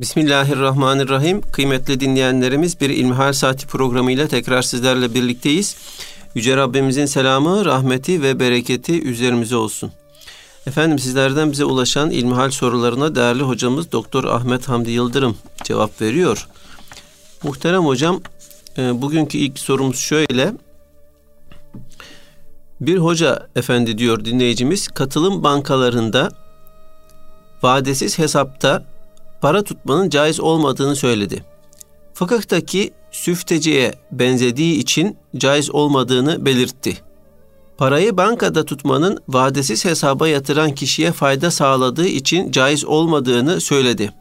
[0.00, 1.40] Bismillahirrahmanirrahim.
[1.40, 5.76] Kıymetli dinleyenlerimiz bir İlmihal Saati programıyla tekrar sizlerle birlikteyiz.
[6.34, 9.92] Yüce Rabbimizin selamı, rahmeti ve bereketi üzerimize olsun.
[10.66, 16.48] Efendim sizlerden bize ulaşan ilmihal sorularına değerli hocamız Doktor Ahmet Hamdi Yıldırım cevap veriyor.
[17.42, 18.20] Muhterem hocam,
[18.78, 20.52] e, bugünkü ilk sorumuz şöyle.
[22.80, 26.30] Bir hoca efendi diyor dinleyicimiz, katılım bankalarında
[27.62, 28.91] vadesiz hesapta
[29.42, 31.44] para tutmanın caiz olmadığını söyledi.
[32.14, 36.96] Fıkıhtaki süfteciye benzediği için caiz olmadığını belirtti.
[37.78, 44.12] Parayı bankada tutmanın vadesiz hesaba yatıran kişiye fayda sağladığı için caiz olmadığını söyledi.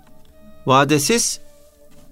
[0.66, 1.40] Vadesiz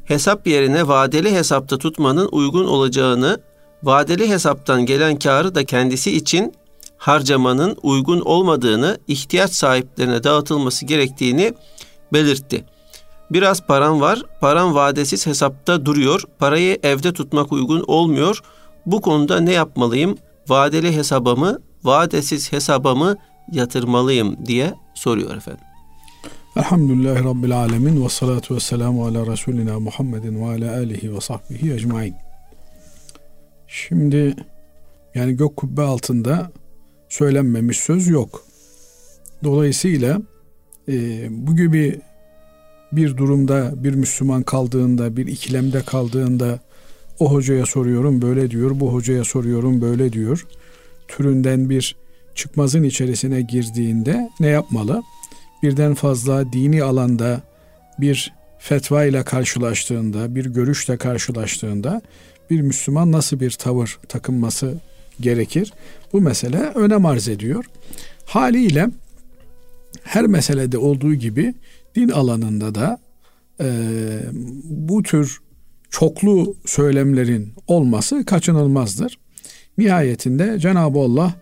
[0.06, 3.42] hesap yerine vadeli hesapta tutmanın uygun olacağını,
[3.84, 6.54] vadeli hesaptan gelen karı da kendisi için
[6.98, 11.54] harcamanın uygun olmadığını, ihtiyaç sahiplerine dağıtılması gerektiğini
[12.14, 12.66] belirtti.
[13.32, 18.42] Biraz param var, param vadesiz hesapta duruyor, parayı evde tutmak uygun olmuyor.
[18.86, 20.18] Bu konuda ne yapmalıyım?
[20.48, 23.18] Vadeli hesabımı, vadesiz hesabımı
[23.52, 25.64] yatırmalıyım diye soruyor efendim.
[26.56, 31.74] Elhamdülillahi Rabbil Alemin ve salatu ve selamu ala Resulina Muhammedin ve ala alihi ve sahbihi
[31.74, 32.16] ecmain.
[33.68, 34.36] Şimdi
[35.16, 36.52] yani gök kubbe altında
[37.10, 38.44] söylenmemiş söz yok.
[39.44, 40.22] Dolayısıyla
[40.88, 42.02] e, bu gibi
[42.92, 46.60] bir durumda bir Müslüman kaldığında, bir ikilemde kaldığında
[47.20, 50.48] o hocaya soruyorum böyle diyor, bu hocaya soruyorum böyle diyor.
[51.08, 51.96] Türünden bir
[52.36, 55.04] çıkmazın içerisine girdiğinde ne yapmalı?
[55.64, 57.42] Birden fazla dini alanda
[58.00, 62.02] bir fetva ile karşılaştığında, bir görüşle karşılaştığında
[62.50, 64.74] bir Müslüman nasıl bir tavır takınması
[65.20, 65.74] gerekir?
[66.14, 67.66] Bu mesele önem arz ediyor.
[68.26, 68.90] Haliyle
[70.04, 71.54] her meselede olduğu gibi
[71.96, 73.00] din alanında da
[73.62, 73.68] e,
[74.64, 75.40] bu tür
[75.90, 79.20] çoklu söylemlerin olması kaçınılmazdır.
[79.78, 81.34] Nihayetinde Cenab-ı Allah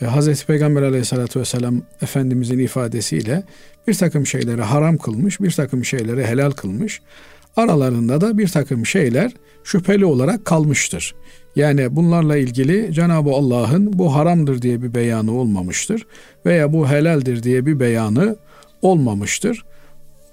[0.00, 3.42] e, Hazreti Peygamber aleyhissalatü vesselam Efendimizin ifadesiyle
[3.88, 7.00] bir takım şeyleri haram kılmış, bir takım şeyleri helal kılmış.
[7.56, 9.32] Aralarında da bir takım şeyler
[9.64, 11.14] şüpheli olarak kalmıştır.
[11.56, 16.06] Yani bunlarla ilgili Cenab-ı Allah'ın bu haramdır diye bir beyanı olmamıştır
[16.46, 18.36] veya bu helaldir diye bir beyanı
[18.82, 19.64] olmamıştır.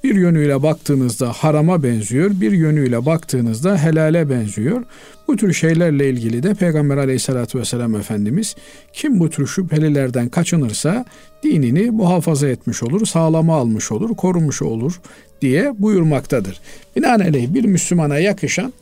[0.03, 4.84] Bir yönüyle baktığınızda harama benziyor, bir yönüyle baktığınızda helale benziyor.
[5.28, 8.56] Bu tür şeylerle ilgili de Peygamber aleyhissalatü vesselam Efendimiz
[8.94, 11.06] kim bu tür şüphelilerden kaçınırsa
[11.44, 15.02] dinini muhafaza etmiş olur, sağlama almış olur, korumuş olur
[15.41, 16.59] diye buyurmaktadır.
[16.96, 18.74] Binaenaleyh bir Müslümana yakışan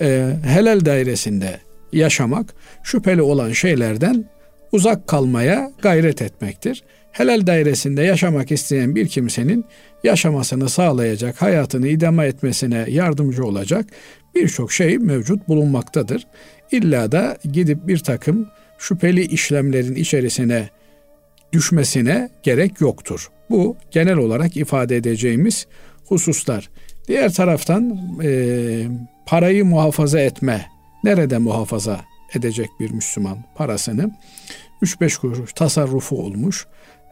[0.00, 1.60] e, helal dairesinde
[1.92, 4.24] yaşamak, şüpheli olan şeylerden
[4.72, 6.84] uzak kalmaya gayret etmektir.
[7.12, 9.64] Helal dairesinde yaşamak isteyen bir kimsenin
[10.04, 13.86] yaşamasını sağlayacak, hayatını idame etmesine yardımcı olacak
[14.34, 16.26] birçok şey mevcut bulunmaktadır.
[16.72, 18.48] İlla da gidip bir takım
[18.78, 20.68] şüpheli işlemlerin içerisine
[21.52, 23.30] düşmesine gerek yoktur.
[23.50, 25.66] Bu genel olarak ifade edeceğimiz
[26.06, 26.70] hususlar.
[27.08, 28.82] Diğer taraftan e,
[29.26, 30.66] parayı muhafaza etme.
[31.04, 34.10] Nerede muhafaza edecek bir Müslüman parasını?
[34.82, 36.66] 3-5 kuruş tasarrufu olmuş.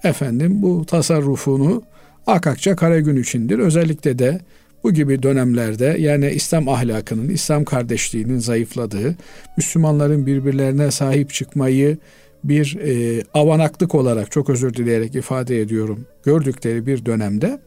[0.04, 1.82] Efendim bu tasarrufunu
[2.26, 3.58] akakça kara gün içindir.
[3.58, 4.40] Özellikle de
[4.84, 9.16] bu gibi dönemlerde yani İslam ahlakının, İslam kardeşliğinin zayıfladığı,
[9.56, 11.98] Müslümanların birbirlerine sahip çıkmayı
[12.44, 17.58] bir e, avanaklık olarak çok özür dileyerek ifade ediyorum gördükleri bir dönemde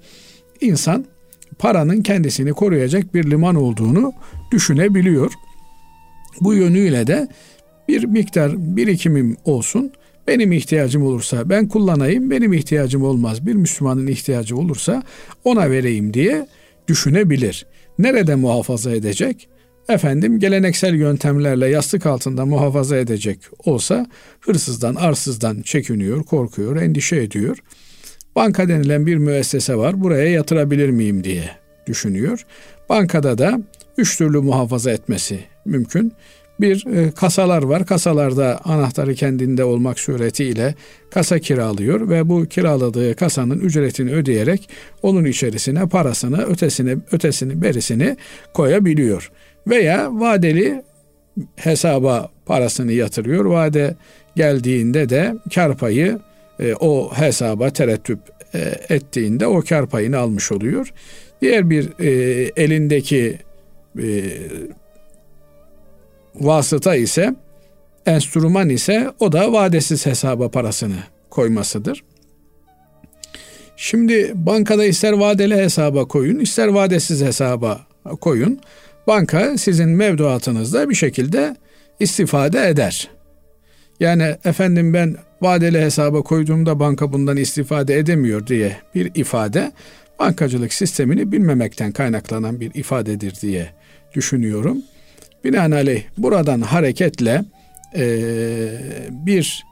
[0.62, 1.06] insan
[1.60, 4.14] paranın kendisini koruyacak bir liman olduğunu
[4.52, 5.32] düşünebiliyor.
[6.42, 7.28] Bu yönüyle de
[7.88, 9.92] bir miktar birikimim olsun.
[10.28, 13.46] Benim ihtiyacım olursa ben kullanayım, benim ihtiyacım olmaz.
[13.46, 15.04] Bir Müslümanın ihtiyacı olursa
[15.44, 16.48] ona vereyim diye
[16.88, 17.66] düşünebilir.
[18.00, 19.50] Nerede muhafaza edecek?
[19.90, 24.06] Efendim geleneksel yöntemlerle yastık altında muhafaza edecek olsa
[24.40, 27.58] hırsızdan, arsızdan çekiniyor, korkuyor, endişe ediyor.
[28.36, 30.02] Banka denilen bir müessese var.
[30.02, 31.50] Buraya yatırabilir miyim diye
[31.88, 32.46] düşünüyor.
[32.90, 33.62] Bankada da
[33.98, 36.14] üç türlü muhafaza etmesi mümkün.
[36.60, 37.86] Bir e, kasalar var.
[37.86, 40.76] Kasalarda anahtarı kendinde olmak suretiyle
[41.10, 44.70] kasa kiralıyor ve bu kiraladığı kasanın ücretini ödeyerek
[45.02, 48.18] onun içerisine parasını, ötesini, ötesini, berisini
[48.54, 49.32] koyabiliyor.
[49.68, 50.84] Veya vadeli
[51.56, 53.46] hesaba parasını yatırıyor.
[53.46, 53.96] Vade
[54.36, 56.20] geldiğinde de kar payı
[56.60, 58.20] e, o hesaba terettüp
[58.54, 58.60] e,
[58.90, 60.94] ettiğinde o kar payını almış oluyor.
[61.42, 62.10] Diğer bir e,
[62.56, 63.38] elindeki
[64.00, 64.24] e,
[66.36, 67.36] vasıta ise
[68.06, 70.98] enstrüman ise o da vadesiz hesaba parasını
[71.30, 72.04] koymasıdır.
[73.78, 77.82] Şimdi bankada ister vadeli hesaba koyun, ister vadesiz hesaba
[78.22, 78.60] koyun.
[79.08, 81.56] Banka sizin mevduatınızda bir şekilde
[82.00, 83.10] istifade eder.
[84.00, 89.72] Yani efendim ben vadeli hesaba koyduğumda banka bundan istifade edemiyor diye bir ifade
[90.20, 93.70] bankacılık sistemini bilmemekten kaynaklanan bir ifadedir diye
[94.16, 94.82] düşünüyorum.
[95.44, 97.44] Binaenaleyh buradan hareketle
[97.96, 98.06] e,
[99.10, 99.64] bir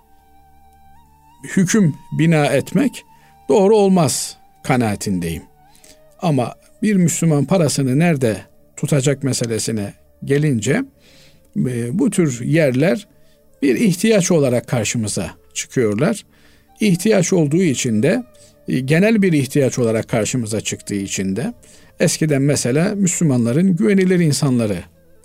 [1.56, 3.04] hüküm bina etmek
[3.50, 5.44] doğru olmaz kanaatindeyim.
[6.22, 8.38] Ama bir Müslüman parasını nerede
[8.78, 9.94] tutacak meselesine
[10.26, 10.84] gelince
[11.58, 13.08] e, bu tür yerler
[13.62, 16.26] bir ihtiyaç olarak karşımıza çıkıyorlar.
[16.80, 18.24] İhtiyaç olduğu için de
[18.86, 21.54] genel bir ihtiyaç olarak karşımıza çıktığı için de
[22.00, 24.84] eskiden mesela Müslümanların güvenilir insanları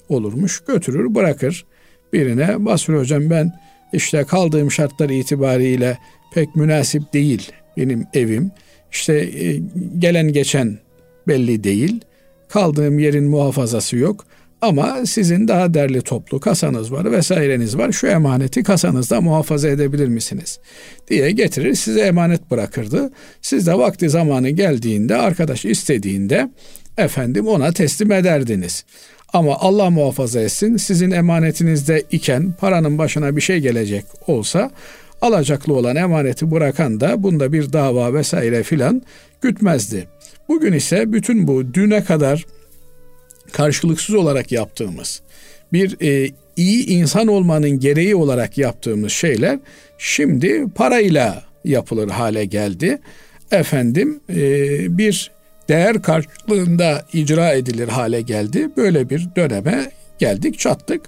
[0.09, 0.61] olurmuş.
[0.67, 1.65] Götürür bırakır
[2.12, 3.53] birine Basri hocam ben
[3.93, 5.99] işte kaldığım şartlar itibariyle
[6.35, 8.51] pek münasip değil benim evim.
[8.93, 9.61] İşte e,
[9.99, 10.79] gelen geçen
[11.29, 12.01] belli değil.
[12.49, 14.27] Kaldığım yerin muhafazası yok.
[14.61, 17.93] Ama sizin daha derli toplu kasanız var vesaireniz var.
[17.93, 20.59] Şu emaneti kasanızda muhafaza edebilir misiniz?
[21.11, 23.12] diye getirir size emanet bırakırdı.
[23.43, 26.50] Siz de vakti zamanı geldiğinde arkadaş istediğinde
[26.99, 28.85] efendim ona teslim ederdiniz.
[29.35, 34.71] Ama Allah muhafaza etsin sizin emanetinizde iken paranın başına bir şey gelecek olsa
[35.23, 39.03] alacaklı olan emaneti bırakan da bunda bir dava vesaire filan
[39.41, 40.09] gütmezdi.
[40.49, 42.47] Bugün ise bütün bu düne kadar
[43.53, 45.23] karşılıksız olarak yaptığımız
[45.73, 49.59] bir e, iyi insan olmanın gereği olarak yaptığımız şeyler
[49.99, 52.99] şimdi parayla yapılır hale geldi.
[53.51, 54.39] Efendim e,
[54.99, 55.34] bir
[55.69, 58.69] değer karşılığında icra edilir hale geldi.
[58.76, 61.00] Böyle bir döneme geldik çattık.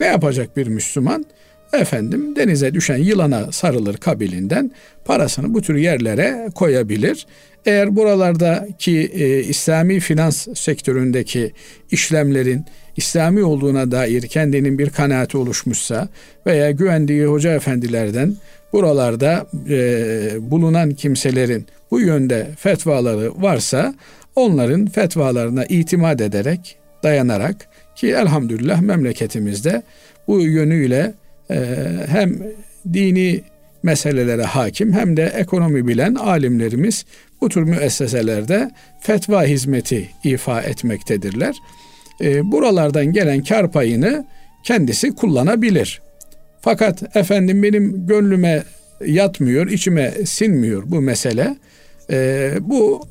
[0.00, 1.26] Ne yapacak bir Müslüman?
[1.72, 4.70] Efendim denize düşen yılana sarılır kabilinden
[5.04, 7.26] parasını bu tür yerlere koyabilir.
[7.66, 11.52] Eğer buralardaki e, İslami finans sektöründeki
[11.90, 12.64] işlemlerin
[12.96, 16.08] İslami olduğuna dair kendinin bir kanaati oluşmuşsa
[16.46, 18.36] veya güvendiği hoca efendilerden
[18.72, 23.94] buralarda e, bulunan kimselerin bu yönde fetvaları varsa
[24.34, 29.82] onların fetvalarına itimat ederek dayanarak ki elhamdülillah memleketimizde
[30.28, 31.14] bu yönüyle
[31.50, 31.56] e,
[32.06, 32.38] hem
[32.92, 33.40] dini
[33.82, 37.04] meselelere hakim hem de ekonomi bilen alimlerimiz
[37.40, 41.56] bu tür müesseselerde fetva hizmeti ifa etmektedirler.
[42.20, 44.26] E, buralardan gelen kar payını
[44.64, 46.02] kendisi kullanabilir.
[46.60, 48.62] Fakat efendim benim gönlüme
[49.06, 51.56] yatmıyor, içime sinmiyor bu mesele.
[52.10, 53.08] E, bu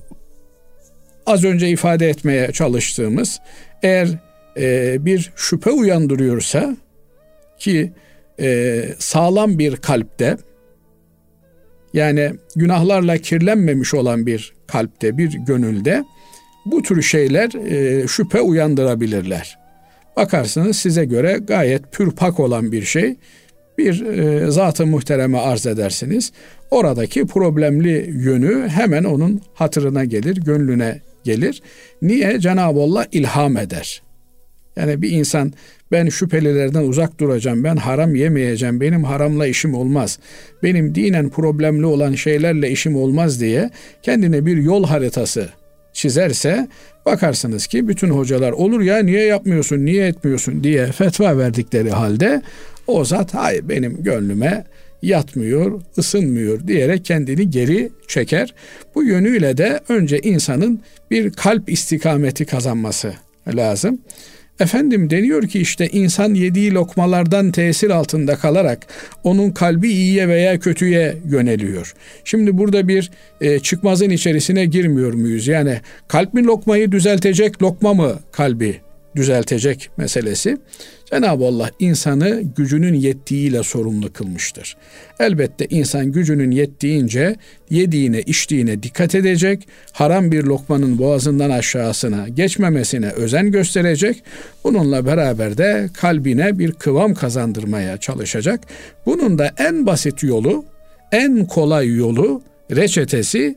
[1.26, 3.40] az önce ifade etmeye çalıştığımız
[3.84, 4.08] eğer
[4.58, 6.78] e, bir şüphe uyandırıyorsa
[7.60, 7.92] ki
[8.40, 10.38] e, sağlam bir kalpte
[11.94, 16.04] yani günahlarla kirlenmemiş olan bir kalpte, bir gönülde
[16.66, 19.58] bu tür şeyler e, şüphe uyandırabilirler.
[20.16, 23.16] Bakarsınız size göre gayet pürpak olan bir şey
[23.78, 26.32] bir e, zat-ı muhtereme arz edersiniz.
[26.72, 31.62] Oradaki problemli yönü hemen onun hatırına gelir, gönlüne gelir.
[32.02, 32.40] Niye?
[32.40, 34.02] Cenab-ı Allah ilham eder.
[34.76, 35.54] Yani bir insan
[35.92, 40.20] ben şüphelilerden uzak duracağım, ben haram yemeyeceğim, benim haramla işim olmaz,
[40.64, 43.70] benim dinen problemli olan şeylerle işim olmaz diye
[44.02, 45.50] kendine bir yol haritası
[45.94, 46.68] çizerse
[47.06, 52.42] bakarsınız ki bütün hocalar olur ya niye yapmıyorsun, niye etmiyorsun diye fetva verdikleri halde
[52.88, 54.66] o zat hayır benim gönlüme
[55.02, 58.54] yatmıyor, ısınmıyor diyerek kendini geri çeker.
[58.96, 63.14] Bu yönüyle de önce insanın bir kalp istikameti kazanması
[63.56, 64.00] lazım.
[64.60, 68.88] Efendim deniyor ki işte insan yediği lokmalardan tesir altında kalarak
[69.24, 71.94] onun kalbi iyiye veya kötüye yöneliyor.
[72.24, 73.12] Şimdi burada bir
[73.42, 75.48] e, çıkmazın içerisine girmiyor muyuz?
[75.48, 78.80] Yani kalp mi lokmayı düzeltecek, lokma mı kalbi
[79.16, 80.58] düzeltecek meselesi.
[81.12, 84.78] Cenab-ı Allah insanı gücünün yettiğiyle sorumlu kılmıştır.
[85.20, 87.36] Elbette insan gücünün yettiğince
[87.70, 94.24] yediğine içtiğine dikkat edecek, haram bir lokmanın boğazından aşağısına geçmemesine özen gösterecek.
[94.64, 98.62] Bununla beraber de kalbine bir kıvam kazandırmaya çalışacak.
[99.06, 100.66] Bunun da en basit yolu,
[101.12, 102.42] en kolay yolu,
[102.72, 103.56] reçetesi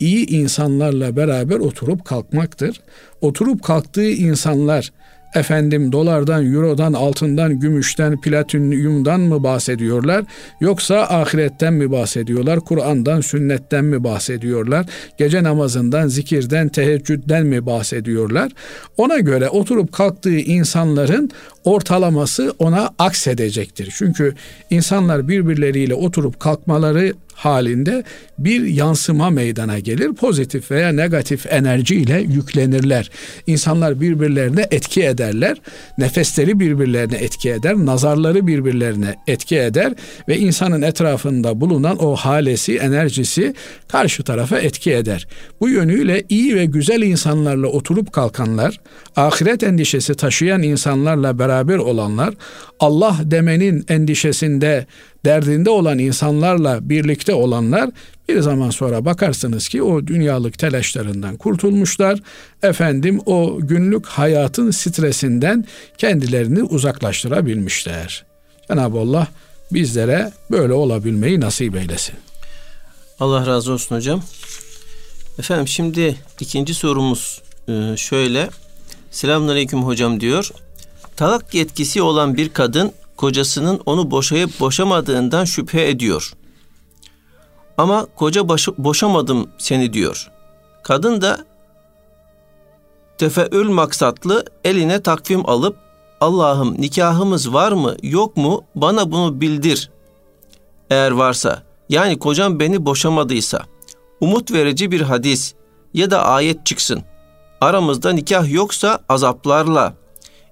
[0.00, 2.80] iyi insanlarla beraber oturup kalkmaktır.
[3.20, 4.90] Oturup kalktığı insanlar
[5.36, 10.24] efendim dolardan, eurodan, altından, gümüşten, platinyumdan mı bahsediyorlar
[10.60, 12.60] yoksa ahiretten mi bahsediyorlar?
[12.60, 14.86] Kur'an'dan, sünnetten mi bahsediyorlar?
[15.18, 18.52] Gece namazından, zikirden, teheccüden mi bahsediyorlar?
[18.96, 21.30] Ona göre oturup kalktığı insanların
[21.64, 23.94] ortalaması ona aksedecektir.
[23.96, 24.34] Çünkü
[24.70, 28.04] insanlar birbirleriyle oturup kalkmaları halinde
[28.38, 30.12] bir yansıma meydana gelir.
[30.14, 33.10] Pozitif veya negatif enerjiyle yüklenirler.
[33.46, 35.56] İnsanlar birbirlerine etki ederler.
[35.98, 37.74] Nefesleri birbirlerine etki eder.
[37.76, 39.92] Nazarları birbirlerine etki eder.
[40.28, 43.54] Ve insanın etrafında bulunan o halesi, enerjisi
[43.88, 45.26] karşı tarafa etki eder.
[45.60, 48.80] Bu yönüyle iyi ve güzel insanlarla oturup kalkanlar,
[49.16, 52.34] ahiret endişesi taşıyan insanlarla beraber olanlar,
[52.80, 54.86] Allah demenin endişesinde,
[55.26, 57.90] derdinde olan insanlarla birlikte olanlar
[58.28, 62.18] bir zaman sonra bakarsınız ki o dünyalık telaşlarından kurtulmuşlar.
[62.62, 65.64] Efendim o günlük hayatın stresinden
[65.98, 68.24] kendilerini uzaklaştırabilmişler.
[68.68, 69.28] Cenab-ı Allah
[69.72, 72.14] bizlere böyle olabilmeyi nasip eylesin.
[73.20, 74.22] Allah razı olsun hocam.
[75.38, 78.48] Efendim şimdi ikinci sorumuz e, şöyle.
[79.10, 80.50] Selamünaleyküm hocam diyor.
[81.16, 86.32] Talak yetkisi olan bir kadın kocasının onu boşayıp boşamadığından şüphe ediyor.
[87.78, 90.30] Ama koca başı, boşamadım seni diyor.
[90.82, 91.44] Kadın da
[93.18, 95.76] tefeül maksatlı eline takvim alıp
[96.20, 99.90] Allah'ım nikahımız var mı yok mu bana bunu bildir.
[100.90, 103.62] Eğer varsa yani kocam beni boşamadıysa
[104.20, 105.54] umut verici bir hadis
[105.94, 107.02] ya da ayet çıksın.
[107.60, 109.94] Aramızda nikah yoksa azaplarla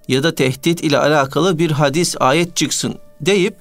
[0.07, 3.55] ya da tehdit ile alakalı bir hadis ayet çıksın deyip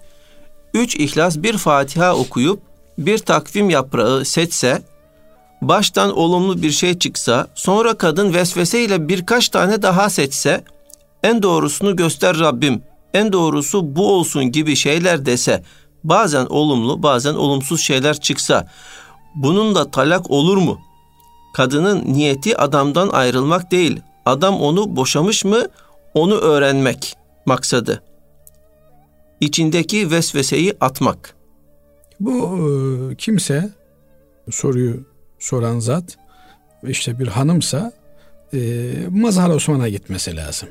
[0.74, 2.60] üç ihlas bir Fatiha okuyup
[2.98, 4.82] bir takvim yaprağı seçse
[5.62, 10.64] baştan olumlu bir şey çıksa sonra kadın vesveseyle birkaç tane daha seçse
[11.22, 12.82] en doğrusunu göster Rabbim
[13.14, 15.62] en doğrusu bu olsun gibi şeyler dese
[16.04, 18.68] bazen olumlu bazen olumsuz şeyler çıksa
[19.34, 20.80] bunun da talak olur mu?
[21.54, 24.00] Kadının niyeti adamdan ayrılmak değil.
[24.26, 25.66] Adam onu boşamış mı
[26.14, 27.16] onu öğrenmek
[27.46, 28.02] maksadı.
[29.40, 31.34] İçindeki vesveseyi atmak.
[32.20, 32.58] Bu
[33.12, 33.70] e, kimse
[34.50, 35.06] soruyu
[35.38, 36.18] soran zat
[36.82, 37.92] işte bir hanımsa
[38.54, 40.68] e, Mazhar Osman'a gitmesi lazım.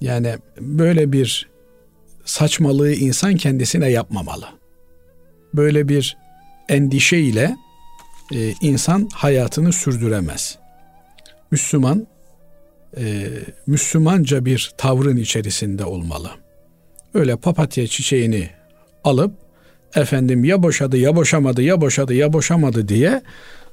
[0.00, 1.48] Yani böyle bir
[2.24, 4.46] saçmalığı insan kendisine yapmamalı.
[5.54, 6.16] Böyle bir
[6.68, 7.56] endişe ile
[8.34, 10.58] e, insan hayatını sürdüremez.
[11.50, 12.06] Müslüman
[12.96, 13.26] e,
[13.66, 16.30] Müslümanca bir tavrın içerisinde olmalı.
[17.14, 18.50] Öyle papatya çiçeğini
[19.04, 19.32] alıp
[19.94, 23.22] efendim ya boşadı ya boşamadı ya boşadı ya boşamadı diye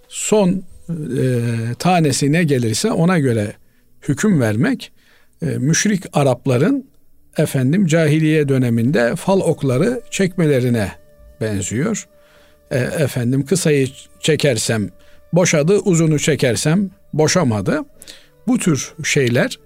[0.08, 1.40] son e,
[1.80, 3.54] tanesi ne gelirse ona göre
[4.08, 4.92] hüküm vermek
[5.42, 6.92] e, müşrik Arapların
[7.38, 10.92] efendim cahiliye döneminde fal okları çekmelerine
[11.42, 12.08] benziyor.
[12.72, 13.88] E, efendim kısayı
[14.20, 14.90] çekersem
[15.34, 17.86] boşadı, uzunu çekersem boşamadı.
[18.48, 19.60] Bu tür şeyler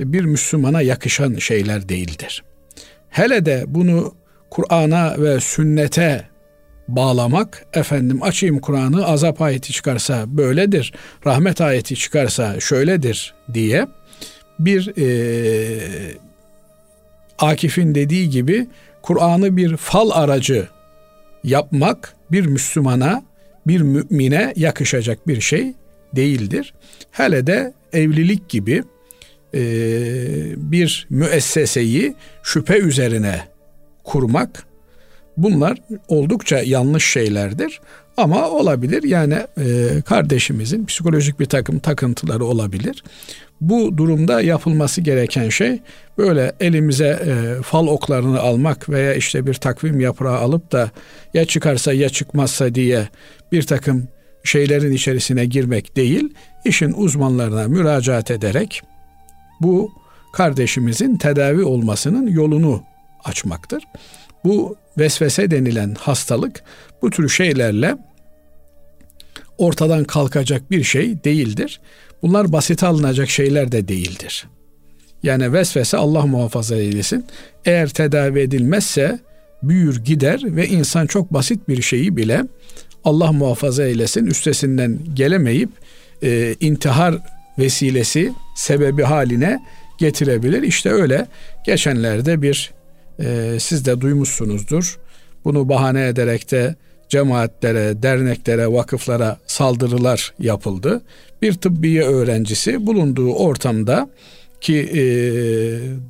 [0.00, 2.44] bir Müslümana yakışan şeyler değildir.
[3.08, 4.14] Hele de bunu
[4.50, 6.30] Kur'an'a ve sünnete
[6.88, 10.92] bağlamak, efendim açayım Kur'an'ı azap ayeti çıkarsa böyledir,
[11.26, 13.86] rahmet ayeti çıkarsa şöyledir diye
[14.58, 15.10] bir e,
[17.38, 18.66] Akif'in dediği gibi
[19.02, 20.68] Kur'an'ı bir fal aracı
[21.44, 23.22] yapmak bir Müslümana,
[23.66, 25.72] bir mümine yakışacak bir şey
[26.16, 26.74] değildir.
[27.10, 28.82] Hele de evlilik gibi
[29.54, 29.62] e,
[30.56, 33.40] bir müesseseyi şüphe üzerine
[34.04, 34.66] kurmak
[35.36, 35.78] bunlar
[36.08, 37.80] oldukça yanlış şeylerdir.
[38.16, 43.04] Ama olabilir yani e, kardeşimizin psikolojik bir takım takıntıları olabilir.
[43.60, 45.80] Bu durumda yapılması gereken şey
[46.18, 50.90] böyle elimize e, fal oklarını almak veya işte bir takvim yaprağı alıp da
[51.34, 53.08] ya çıkarsa ya çıkmazsa diye
[53.52, 54.08] bir takım
[54.44, 58.82] şeylerin içerisine girmek değil, işin uzmanlarına müracaat ederek
[59.60, 59.92] bu
[60.32, 62.82] kardeşimizin tedavi olmasının yolunu
[63.24, 63.84] açmaktır.
[64.44, 66.62] Bu vesvese denilen hastalık
[67.02, 67.96] bu tür şeylerle
[69.58, 71.80] ortadan kalkacak bir şey değildir.
[72.22, 74.46] Bunlar basit alınacak şeyler de değildir.
[75.22, 77.26] Yani vesvese Allah muhafaza eylesin.
[77.64, 79.18] Eğer tedavi edilmezse
[79.62, 82.42] büyür gider ve insan çok basit bir şeyi bile
[83.04, 85.70] Allah muhafaza eylesin üstesinden gelemeyip
[86.22, 87.14] e, intihar
[87.58, 89.60] vesilesi sebebi haline
[89.98, 90.62] getirebilir.
[90.62, 91.26] İşte öyle
[91.66, 92.70] geçenlerde bir
[93.20, 94.98] e, siz de duymuşsunuzdur.
[95.44, 96.74] Bunu bahane ederek de
[97.08, 101.02] cemaatlere, derneklere, vakıflara saldırılar yapıldı.
[101.42, 104.10] Bir tıbbiye öğrencisi bulunduğu ortamda
[104.60, 105.02] ki e,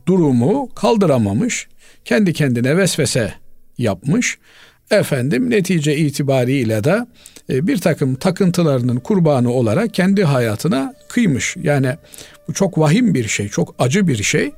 [0.07, 1.69] durumu kaldıramamış,
[2.05, 3.35] kendi kendine vesvese
[3.79, 4.39] yapmış.
[4.91, 7.07] Efendim netice itibariyle de
[7.51, 11.57] e, bir takım takıntılarının kurbanı olarak kendi hayatına kıymış.
[11.63, 11.97] Yani
[12.49, 14.53] bu çok vahim bir şey, çok acı bir şey.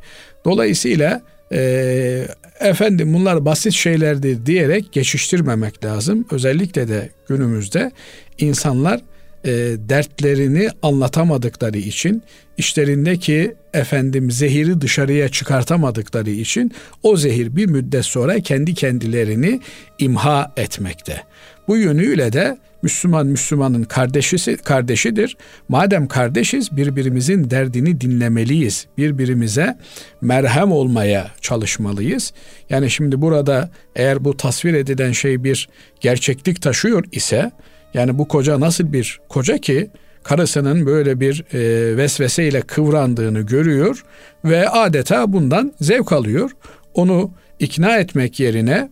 [0.44, 1.22] Dolayısıyla
[1.52, 2.26] e,
[2.60, 6.26] efendim bunlar basit şeylerdir diyerek geçiştirmemek lazım.
[6.30, 7.92] Özellikle de günümüzde
[8.38, 9.00] insanlar
[9.44, 9.50] e,
[9.88, 12.22] dertlerini anlatamadıkları için
[12.56, 16.72] işlerindeki efendim zehiri dışarıya çıkartamadıkları için
[17.02, 19.60] o zehir bir müddet sonra kendi kendilerini
[19.98, 21.22] imha etmekte.
[21.68, 25.36] Bu yönüyle de Müslüman Müslümanın kardeşisi kardeşidir.
[25.68, 28.86] Madem kardeşiz birbirimizin derdini dinlemeliyiz.
[28.98, 29.78] Birbirimize
[30.20, 32.32] merhem olmaya çalışmalıyız.
[32.70, 35.68] Yani şimdi burada eğer bu tasvir edilen şey bir
[36.00, 37.52] gerçeklik taşıyor ise
[37.94, 39.90] yani bu koca nasıl bir koca ki
[40.22, 44.04] karısının böyle bir e, vesveseyle kıvrandığını görüyor
[44.44, 46.50] ve adeta bundan zevk alıyor.
[46.94, 48.88] Onu ikna etmek yerine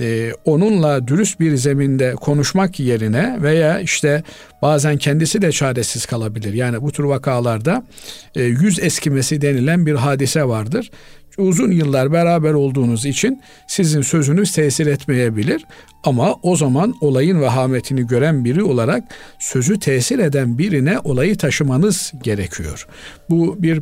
[0.00, 4.22] e, onunla dürüst bir zeminde konuşmak yerine veya işte
[4.62, 6.52] bazen kendisi de çaresiz kalabilir.
[6.52, 7.86] Yani bu tür vakalarda
[8.34, 10.90] e, yüz eskimesi denilen bir hadise vardır
[11.38, 15.64] uzun yıllar beraber olduğunuz için sizin sözünüz tesir etmeyebilir
[16.04, 19.04] ama o zaman olayın vehametini gören biri olarak
[19.38, 22.86] sözü tesir eden birine olayı taşımanız gerekiyor.
[23.30, 23.80] Bu bir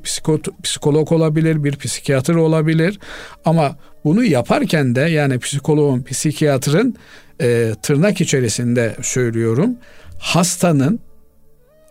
[0.63, 2.99] psikolog olabilir, bir psikiyatr olabilir
[3.45, 6.97] ama bunu yaparken de yani psikoloğun, psikiyatrın
[7.41, 9.77] e, tırnak içerisinde söylüyorum
[10.19, 11.01] hastanın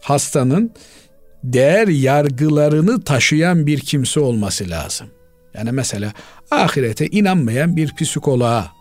[0.01, 0.71] hastanın
[1.43, 5.07] değer yargılarını taşıyan bir kimse olması lazım.
[5.53, 6.13] Yani mesela
[6.51, 8.71] ahirete inanmayan bir psikoloğa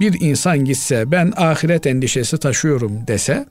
[0.00, 3.46] bir insan gitse ben ahiret endişesi taşıyorum dese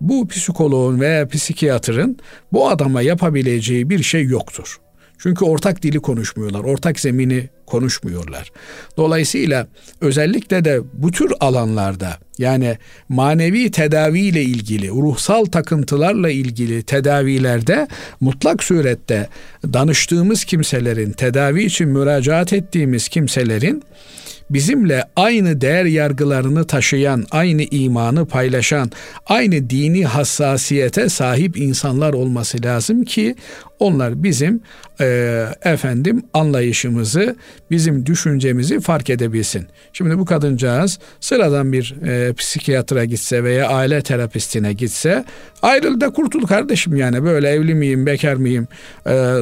[0.00, 2.18] bu psikoloğun veya psikiyatrın
[2.52, 4.80] bu adama yapabileceği bir şey yoktur.
[5.22, 8.52] Çünkü ortak dili konuşmuyorlar, ortak zemini konuşmuyorlar.
[8.96, 9.66] Dolayısıyla
[10.00, 17.88] özellikle de bu tür alanlarda yani manevi tedavi ile ilgili, ruhsal takıntılarla ilgili tedavilerde
[18.20, 19.28] mutlak surette
[19.64, 23.82] danıştığımız kimselerin, tedavi için müracaat ettiğimiz kimselerin
[24.50, 28.90] bizimle aynı değer yargılarını taşıyan, aynı imanı paylaşan,
[29.26, 33.34] aynı dini hassasiyete sahip insanlar olması lazım ki
[33.80, 34.60] onlar bizim
[35.00, 37.36] e, efendim anlayışımızı,
[37.70, 39.66] bizim düşüncemizi fark edebilsin.
[39.92, 45.24] Şimdi bu kadıncağız sıradan bir e, psikiyatra gitse veya aile terapistine gitse
[45.62, 48.68] ayrıl da kurtul kardeşim yani böyle evli miyim, bekar mıyım
[49.06, 49.34] e,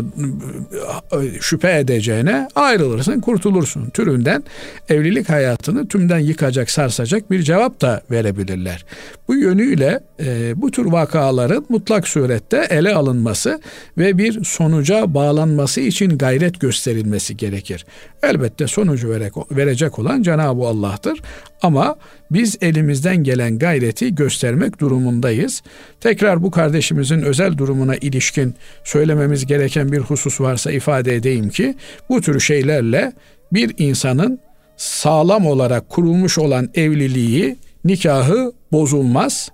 [1.41, 4.45] şüphe edeceğine ayrılırsın, kurtulursun türünden
[4.89, 8.85] evlilik hayatını tümden yıkacak, sarsacak bir cevap da verebilirler.
[9.29, 13.61] Bu yönüyle e, bu tür vakaların mutlak surette ele alınması
[13.99, 17.87] ve bir sonuca bağlanması için gayret gösterilmesi gerekir.
[18.23, 19.11] Elbette sonucu
[19.51, 21.21] verecek olan Cenab-ı Allah'tır.
[21.63, 21.97] Ama
[22.31, 25.63] biz elimizden gelen gayreti göstermek durumundayız.
[26.01, 31.75] Tekrar bu kardeşimizin özel durumuna ilişkin söylememiz gereken bir husus varsa ifade edeyim ki
[32.09, 33.13] bu tür şeylerle
[33.53, 34.41] bir insanın
[34.77, 39.51] sağlam olarak kurulmuş olan evliliği, nikahı bozulmaz.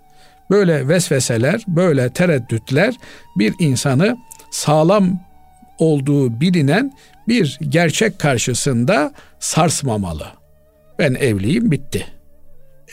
[0.51, 2.95] Böyle vesveseler, böyle tereddütler
[3.39, 4.17] bir insanı
[4.55, 5.21] sağlam
[5.79, 6.93] olduğu bilinen
[7.29, 10.27] bir gerçek karşısında sarsmamalı.
[10.99, 12.07] Ben evliyim bitti.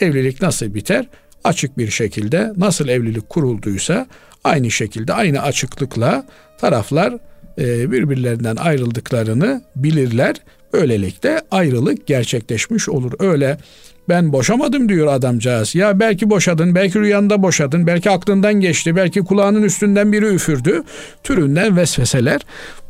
[0.00, 1.06] Evlilik nasıl biter?
[1.44, 4.06] Açık bir şekilde nasıl evlilik kurulduysa
[4.44, 6.26] aynı şekilde aynı açıklıkla
[6.60, 7.14] taraflar
[7.58, 10.36] e, birbirlerinden ayrıldıklarını bilirler.
[10.72, 13.12] Böylelikle ayrılık gerçekleşmiş olur.
[13.18, 13.58] Öyle
[14.08, 15.74] ben boşamadım diyor adamcağız.
[15.74, 20.82] Ya belki boşadın, belki rüyanda boşadın, belki aklından geçti, belki kulağının üstünden biri üfürdü.
[21.22, 22.40] Türünden vesveseler.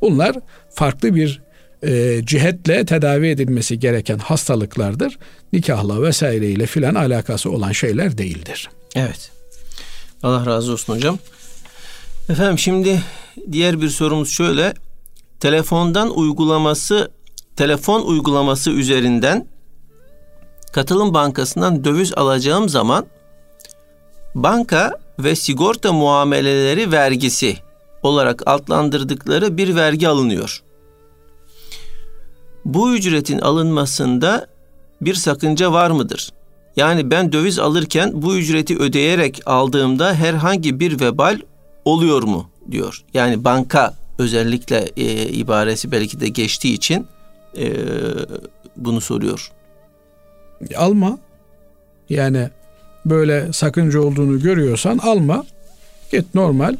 [0.01, 0.37] Bunlar
[0.75, 1.43] farklı bir
[1.83, 5.19] e, cihetle tedavi edilmesi gereken hastalıklardır.
[5.53, 8.71] Nikahla vesaireyle filan alakası olan şeyler değildir.
[8.97, 9.31] Evet.
[10.23, 11.19] Allah razı olsun hocam.
[12.29, 13.03] Efendim şimdi
[13.53, 14.75] diğer bir sorumuz şöyle.
[15.41, 17.11] Telefondan uygulaması
[17.57, 19.47] telefon uygulaması üzerinden
[20.73, 23.07] katılım bankasından döviz alacağım zaman
[24.35, 27.57] banka ve sigorta muameleleri vergisi
[28.03, 30.63] olarak adlandırdıkları bir vergi alınıyor.
[32.65, 34.47] Bu ücretin alınmasında
[35.01, 36.31] bir sakınca var mıdır?
[36.77, 41.41] Yani ben döviz alırken bu ücreti ödeyerek aldığımda herhangi bir vebal
[41.85, 43.05] oluyor mu diyor.
[43.15, 47.07] Yani banka özellikle e, ibaresi belki de geçtiği için
[47.59, 47.73] e,
[48.77, 49.53] bunu soruyor
[50.77, 51.19] alma.
[52.09, 52.49] Yani
[53.07, 55.45] böyle sakınca olduğunu görüyorsan alma.
[56.13, 56.77] Git normal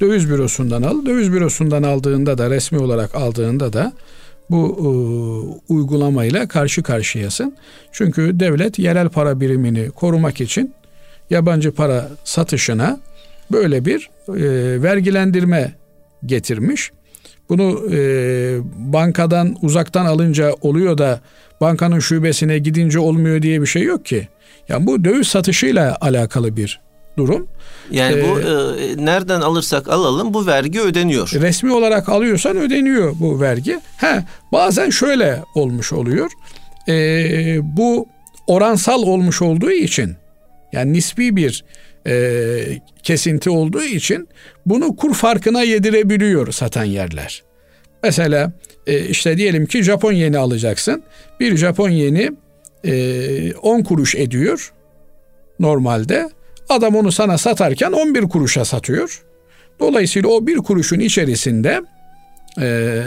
[0.00, 1.06] döviz bürosundan al.
[1.06, 3.92] Döviz bürosundan aldığında da resmi olarak aldığında da
[4.50, 4.88] bu e,
[5.72, 7.56] uygulamayla karşı karşıyasın.
[7.92, 10.74] Çünkü devlet yerel para birimini korumak için
[11.30, 13.00] yabancı para satışına
[13.52, 15.72] böyle bir e, vergilendirme
[16.26, 16.92] getirmiş.
[17.48, 17.98] Bunu e,
[18.76, 21.20] bankadan uzaktan alınca oluyor da
[21.60, 24.28] bankanın şubesine gidince olmuyor diye bir şey yok ki.
[24.68, 26.80] Yani bu döviz satışıyla alakalı bir
[27.16, 27.48] durum.
[27.90, 31.30] Yani ee, bu e, nereden alırsak alalım bu vergi ödeniyor.
[31.34, 33.80] Resmi olarak alıyorsan ödeniyor bu vergi.
[33.96, 36.30] Ha bazen şöyle olmuş oluyor.
[36.88, 36.96] E,
[37.76, 38.08] bu
[38.46, 40.16] oransal olmuş olduğu için
[40.72, 41.64] yani nispi bir
[42.06, 44.28] e, kesinti olduğu için
[44.66, 47.42] bunu kur farkına yedirebiliyor satan yerler.
[48.02, 48.52] Mesela
[48.86, 51.02] e, işte diyelim ki Japon yeni alacaksın.
[51.40, 52.30] Bir Japon yeni
[52.84, 54.72] e, 10 kuruş ediyor
[55.60, 56.30] normalde.
[56.68, 59.22] Adam onu sana satarken 11 kuruşa satıyor.
[59.80, 61.80] Dolayısıyla o bir kuruşun içerisinde
[62.60, 63.02] e,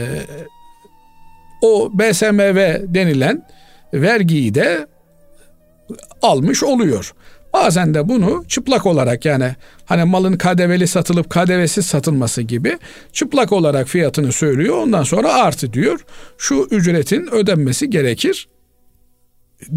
[1.61, 3.45] o BSMV denilen
[3.93, 4.87] vergiyi de
[6.21, 7.13] almış oluyor.
[7.63, 12.77] Bazen de bunu çıplak olarak yani hani malın KDV'li satılıp KDV'siz satılması gibi
[13.13, 14.77] çıplak olarak fiyatını söylüyor.
[14.77, 15.99] Ondan sonra artı diyor.
[16.37, 18.47] Şu ücretin ödenmesi gerekir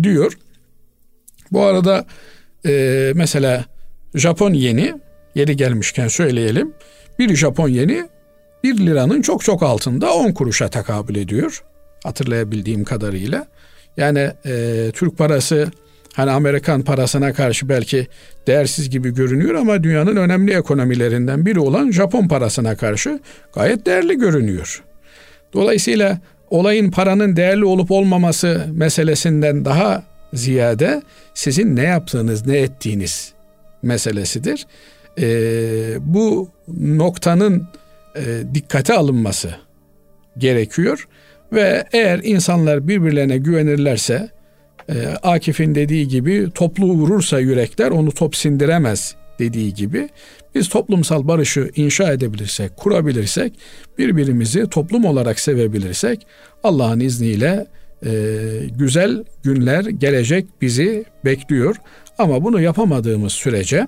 [0.02, 0.38] diyor.
[1.52, 2.04] Bu arada
[2.66, 3.64] e, mesela
[4.14, 4.94] Japon yeni
[5.34, 6.72] yeri gelmişken söyleyelim.
[7.18, 8.08] Bir Japon yeni
[8.64, 11.64] 1 liranın çok çok altında 10 kuruşa tekabül ediyor.
[12.04, 13.46] Hatırlayabildiğim kadarıyla.
[13.96, 15.70] Yani e, Türk parası
[16.20, 18.06] hani Amerikan parasına karşı belki
[18.46, 23.20] değersiz gibi görünüyor ama dünyanın önemli ekonomilerinden biri olan Japon parasına karşı
[23.54, 24.82] gayet değerli görünüyor.
[25.52, 26.18] Dolayısıyla
[26.50, 30.02] olayın paranın değerli olup olmaması meselesinden daha
[30.32, 31.02] ziyade
[31.34, 33.32] sizin ne yaptığınız, ne ettiğiniz
[33.82, 34.66] meselesidir.
[35.20, 35.26] E,
[36.00, 37.68] bu noktanın
[38.16, 38.22] e,
[38.54, 39.50] dikkate alınması
[40.38, 41.08] gerekiyor
[41.52, 44.39] ve eğer insanlar birbirlerine güvenirlerse
[44.90, 50.08] e, Akif'in dediği gibi toplu vurursa yürekler onu top sindiremez dediği gibi
[50.54, 53.52] biz toplumsal barışı inşa edebilirsek, kurabilirsek,
[53.98, 56.26] birbirimizi toplum olarak sevebilirsek
[56.64, 57.66] Allah'ın izniyle
[58.06, 58.10] e,
[58.78, 61.76] güzel günler gelecek bizi bekliyor.
[62.18, 63.86] Ama bunu yapamadığımız sürece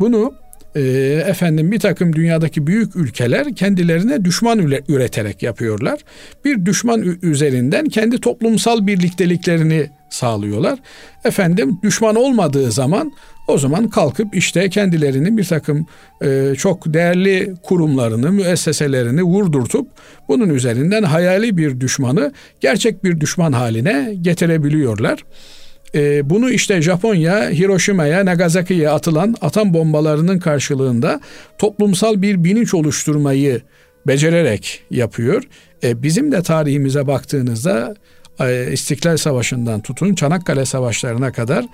[0.00, 0.34] bunu
[0.74, 0.80] e,
[1.26, 6.00] efendim bir takım dünyadaki büyük ülkeler kendilerine düşman üreterek yapıyorlar.
[6.44, 10.78] Bir düşman üzerinden kendi toplumsal birlikteliklerini sağlıyorlar.
[11.24, 13.12] Efendim düşman olmadığı zaman
[13.48, 15.86] o zaman kalkıp işte kendilerinin bir takım
[16.24, 19.88] e, çok değerli kurumlarını, müesseselerini vurdurtup
[20.28, 25.24] bunun üzerinden hayali bir düşmanı gerçek bir düşman haline getirebiliyorlar.
[25.94, 31.20] E, bunu işte Japonya, Hiroşima'ya, Nagasaki'ye atılan atom bombalarının karşılığında
[31.58, 33.60] toplumsal bir bilinç oluşturmayı
[34.06, 35.42] becererek yapıyor.
[35.84, 37.94] E, bizim de tarihimize baktığınızda
[38.72, 41.64] İstiklal Savaşı'ndan tutun Çanakkale Savaşlarına kadar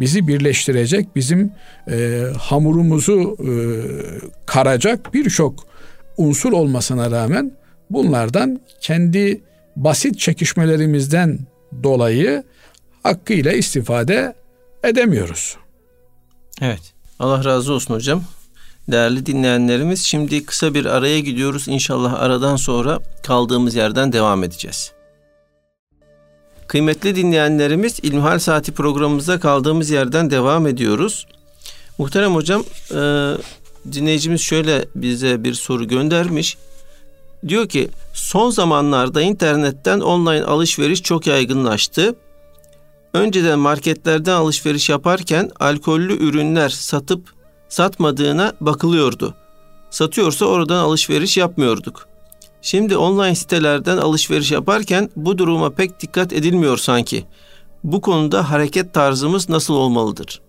[0.00, 1.52] bizi birleştirecek, bizim
[1.90, 3.50] e, hamurumuzu e,
[4.46, 5.66] karacak birçok
[6.16, 7.52] unsur olmasına rağmen
[7.90, 9.42] bunlardan kendi
[9.76, 11.38] basit çekişmelerimizden
[11.82, 12.44] dolayı
[13.02, 14.34] hakkıyla istifade
[14.84, 15.56] edemiyoruz.
[16.60, 16.92] Evet.
[17.18, 18.22] Allah razı olsun hocam.
[18.88, 21.68] Değerli dinleyenlerimiz şimdi kısa bir araya gidiyoruz.
[21.68, 24.95] İnşallah aradan sonra kaldığımız yerden devam edeceğiz.
[26.68, 31.26] Kıymetli dinleyenlerimiz İlmihal Saati programımızda kaldığımız yerden devam ediyoruz.
[31.98, 33.32] Muhterem hocam e,
[33.92, 36.56] dinleyicimiz şöyle bize bir soru göndermiş.
[37.48, 42.14] Diyor ki son zamanlarda internetten online alışveriş çok yaygınlaştı.
[43.14, 47.28] Önceden marketlerden alışveriş yaparken alkollü ürünler satıp
[47.68, 49.34] satmadığına bakılıyordu.
[49.90, 52.08] Satıyorsa oradan alışveriş yapmıyorduk.
[52.62, 57.24] Şimdi online sitelerden alışveriş yaparken bu duruma pek dikkat edilmiyor sanki.
[57.84, 60.40] Bu konuda hareket tarzımız nasıl olmalıdır?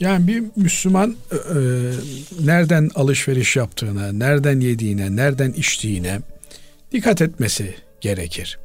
[0.00, 1.60] Yani bir Müslüman e, e
[2.40, 6.20] nereden alışveriş yaptığına, nereden yediğine, nereden içtiğine
[6.92, 8.58] dikkat etmesi gerekir.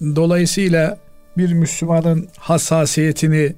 [0.00, 0.98] Dolayısıyla
[1.36, 3.54] bir Müslümanın hassasiyetini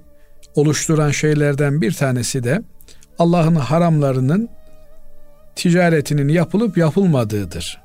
[0.54, 2.62] oluşturan şeylerden bir tanesi de
[3.18, 4.48] Allah'ın haramlarının
[5.58, 7.80] ticaretinin yapılıp yapılmadığıdır.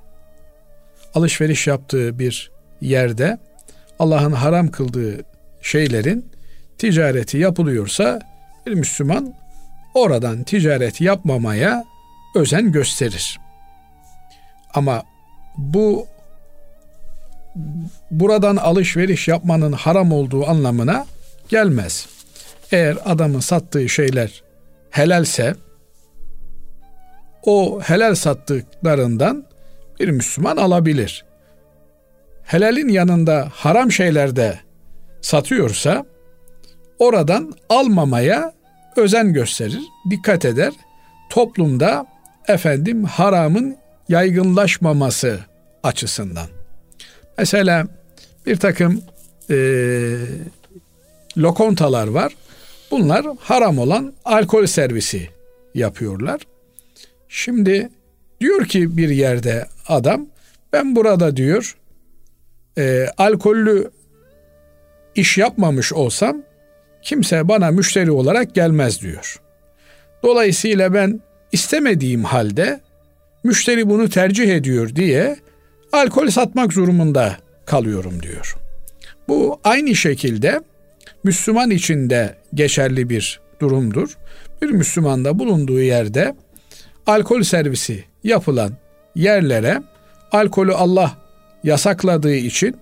[1.13, 3.38] Alışveriş yaptığı bir yerde
[3.99, 5.25] Allah'ın haram kıldığı
[5.62, 6.31] şeylerin
[6.77, 8.19] ticareti yapılıyorsa
[8.65, 9.33] bir Müslüman
[9.93, 11.83] oradan ticaret yapmamaya
[12.36, 13.39] özen gösterir.
[14.73, 15.03] Ama
[15.57, 16.07] bu
[18.12, 21.05] buradan alışveriş yapmanın haram olduğu anlamına
[21.49, 22.07] gelmez.
[22.71, 24.43] Eğer adamın sattığı şeyler
[24.89, 25.55] helalse
[27.45, 29.45] o helal sattıklarından
[29.99, 31.25] bir Müslüman alabilir.
[32.43, 34.60] Helalin yanında haram şeylerde
[35.21, 36.06] satıyorsa
[36.99, 38.53] oradan almamaya
[38.95, 40.73] özen gösterir, dikkat eder.
[41.29, 42.06] Toplumda
[42.47, 43.77] efendim haramın
[44.10, 45.39] yaygınlaşmaması
[45.84, 46.47] açısından.
[47.38, 47.88] Mesela
[48.45, 49.01] bir takım
[49.49, 49.56] e,
[51.38, 52.34] lokontalar var.
[52.91, 55.29] Bunlar haram olan alkol servisi
[55.75, 56.41] yapıyorlar.
[57.36, 57.89] Şimdi
[58.41, 60.28] diyor ki bir yerde adam
[60.74, 61.76] ben burada diyor
[62.78, 63.91] e, alkollü
[65.15, 66.41] iş yapmamış olsam
[67.02, 69.41] kimse bana müşteri olarak gelmez diyor.
[70.24, 72.82] Dolayısıyla ben istemediğim halde
[73.43, 75.36] müşteri bunu tercih ediyor diye
[75.91, 78.56] alkol satmak durumunda kalıyorum diyor.
[79.28, 80.62] Bu aynı şekilde
[81.24, 84.17] Müslüman için de geçerli bir durumdur.
[84.62, 86.36] Bir Müslüman da bulunduğu yerde
[87.08, 88.72] alkol servisi yapılan
[89.16, 89.84] yerlere
[90.32, 91.18] alkolü Allah
[91.63, 92.78] yasakladığı için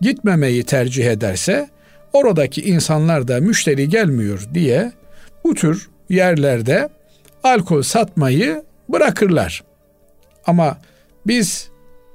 [0.00, 1.68] gitmemeyi tercih ederse
[2.12, 4.92] oradaki insanlar da müşteri gelmiyor diye
[5.44, 6.88] bu tür yerlerde
[7.44, 9.64] alkol satmayı bırakırlar.
[10.46, 10.78] Ama
[11.26, 11.70] biz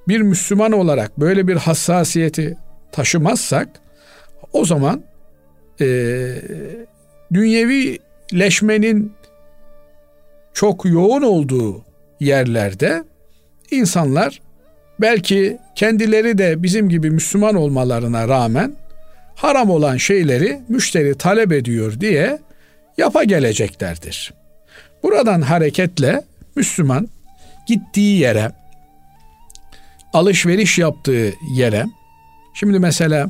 [0.07, 2.57] bir Müslüman olarak böyle bir hassasiyeti
[2.91, 3.69] taşımazsak
[4.53, 5.03] o zaman
[5.81, 5.87] e,
[7.33, 9.13] dünyevileşmenin
[10.55, 11.83] çok yoğun olduğu
[12.19, 13.03] yerlerde
[13.71, 14.41] insanlar
[15.01, 18.75] belki kendileri de bizim gibi Müslüman olmalarına rağmen
[19.35, 22.39] haram olan şeyleri müşteri talep ediyor diye
[22.97, 24.33] yapa geleceklerdir.
[25.03, 26.23] Buradan hareketle
[26.55, 27.09] Müslüman
[27.67, 28.51] gittiği yere,
[30.13, 31.85] alışveriş yaptığı yere,
[32.53, 33.29] şimdi mesela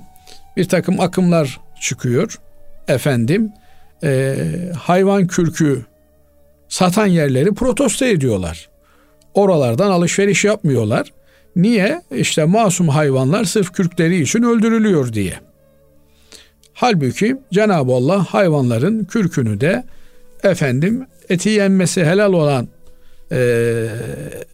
[0.58, 2.40] bir takım akımlar çıkıyor,
[2.88, 3.52] efendim,
[4.04, 4.36] e,
[4.78, 5.86] hayvan kürkü
[6.70, 8.70] satan yerleri protesto ediyorlar.
[9.34, 11.14] Oralardan alışveriş yapmıyorlar.
[11.56, 12.02] Niye?
[12.12, 15.34] İşte masum hayvanlar sırf kürkleri için öldürülüyor diye.
[16.74, 19.84] Halbuki Cenab-ı Allah hayvanların kürkünü de
[20.44, 22.68] efendim eti yenmesi helal olan
[23.32, 23.88] e,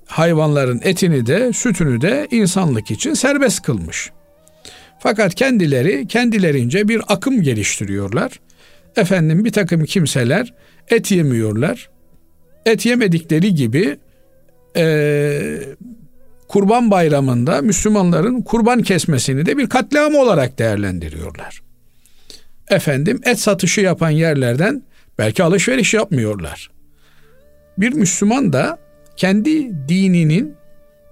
[0.06, 4.12] hayvanların etini de sütünü de insanlık için serbest kılmış.
[5.00, 8.40] Fakat kendileri kendilerince bir akım geliştiriyorlar.
[8.96, 10.54] Efendim bir takım kimseler
[10.90, 11.90] et yemiyorlar.
[12.66, 13.98] Et yemedikleri gibi
[14.78, 15.64] e,
[16.48, 21.62] kurban bayramında Müslümanların kurban kesmesini de bir katliam olarak değerlendiriyorlar.
[22.70, 24.84] Efendim et satışı yapan yerlerden
[25.18, 26.72] belki alışveriş yapmıyorlar.
[27.78, 28.80] Bir Müslüman da
[29.16, 30.56] kendi dininin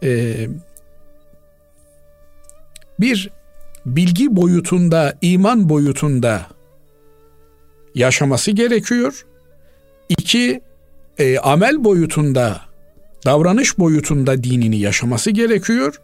[0.03, 0.35] e,
[2.99, 3.29] bir
[3.85, 6.47] bilgi boyutunda, iman boyutunda
[7.95, 9.25] yaşaması gerekiyor.
[10.09, 10.62] İki,
[11.19, 12.62] e, amel boyutunda,
[13.25, 16.01] davranış boyutunda dinini yaşaması gerekiyor.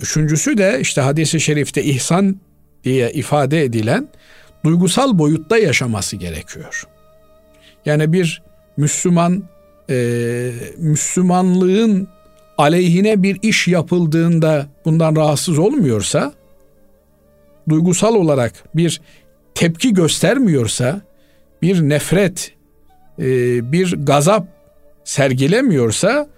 [0.00, 2.40] Üçüncüsü de işte hadisi şerifte ihsan
[2.84, 4.08] diye ifade edilen
[4.64, 6.86] duygusal boyutta yaşaması gerekiyor.
[7.86, 8.42] Yani bir
[8.76, 9.42] Müslüman
[9.90, 12.08] e, Müslümanlığın
[12.58, 16.32] aleyhine bir iş yapıldığında bundan rahatsız olmuyorsa,
[17.68, 19.00] duygusal olarak bir
[19.54, 21.00] tepki göstermiyorsa,
[21.62, 22.54] bir nefret,
[23.72, 24.46] bir gazap
[25.04, 26.28] sergilemiyorsa,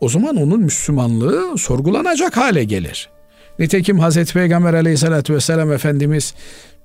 [0.00, 3.08] o zaman onun Müslümanlığı sorgulanacak hale gelir.
[3.58, 6.34] Nitekim Hazreti Peygamber aleyhissalatü vesselam Efendimiz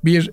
[0.05, 0.31] bir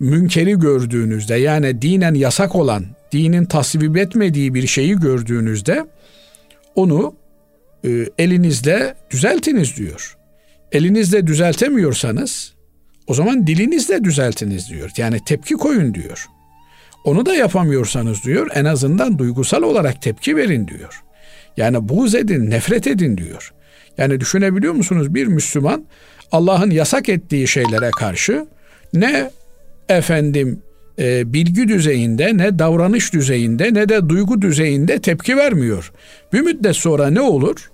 [0.00, 5.86] münkeri gördüğünüzde yani dinen yasak olan, dinin tasvip etmediği bir şeyi gördüğünüzde
[6.74, 7.14] onu
[7.84, 10.16] e, elinizle düzeltiniz diyor.
[10.72, 12.54] Elinizle düzeltemiyorsanız
[13.06, 14.90] o zaman dilinizle düzeltiniz diyor.
[14.96, 16.26] Yani tepki koyun diyor.
[17.06, 21.02] Onu da yapamıyorsanız diyor en azından duygusal olarak tepki verin diyor.
[21.56, 23.52] Yani buğz edin, nefret edin diyor.
[23.98, 25.84] Yani düşünebiliyor musunuz bir Müslüman
[26.32, 28.46] Allah'ın yasak ettiği şeylere karşı
[28.94, 29.30] ne
[29.88, 30.62] efendim
[30.98, 35.92] e, bilgi düzeyinde ne davranış düzeyinde ne de duygu düzeyinde tepki vermiyor.
[36.32, 37.70] Bir müddet sonra ne olur?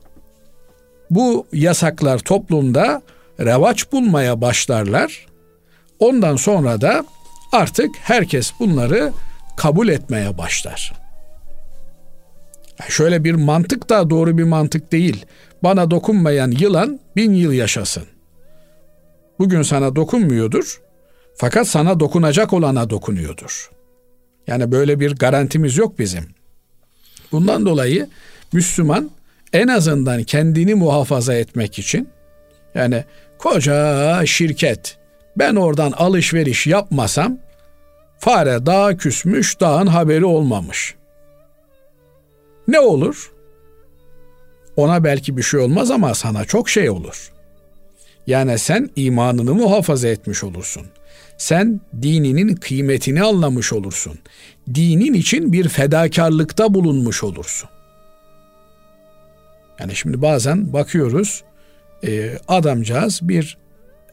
[1.10, 3.02] Bu yasaklar toplumda
[3.40, 5.26] revaç bulmaya başlarlar.
[5.98, 7.04] Ondan sonra da
[7.52, 9.12] artık herkes bunları
[9.56, 10.92] kabul etmeye başlar.
[12.88, 15.26] Şöyle bir mantık da doğru bir mantık değil.
[15.62, 18.04] Bana dokunmayan yılan bin yıl yaşasın.
[19.38, 20.80] Bugün sana dokunmuyordur.
[21.34, 23.70] Fakat sana dokunacak olana dokunuyordur.
[24.46, 26.24] Yani böyle bir garantimiz yok bizim.
[27.32, 28.08] Bundan dolayı
[28.52, 29.10] Müslüman
[29.52, 32.08] en azından kendini muhafaza etmek için
[32.74, 33.04] yani
[33.38, 34.98] koca şirket
[35.36, 37.38] ben oradan alışveriş yapmasam
[38.18, 40.94] fare dağa küsmüş dağın haberi olmamış.
[42.68, 43.32] Ne olur?
[44.76, 47.32] Ona belki bir şey olmaz ama sana çok şey olur.
[48.26, 50.86] Yani sen imanını muhafaza etmiş olursun
[51.42, 54.18] sen dininin kıymetini anlamış olursun.
[54.74, 57.68] Dinin için bir fedakarlıkta bulunmuş olursun.
[59.80, 61.44] Yani şimdi bazen bakıyoruz
[62.06, 63.58] e, adamcağız bir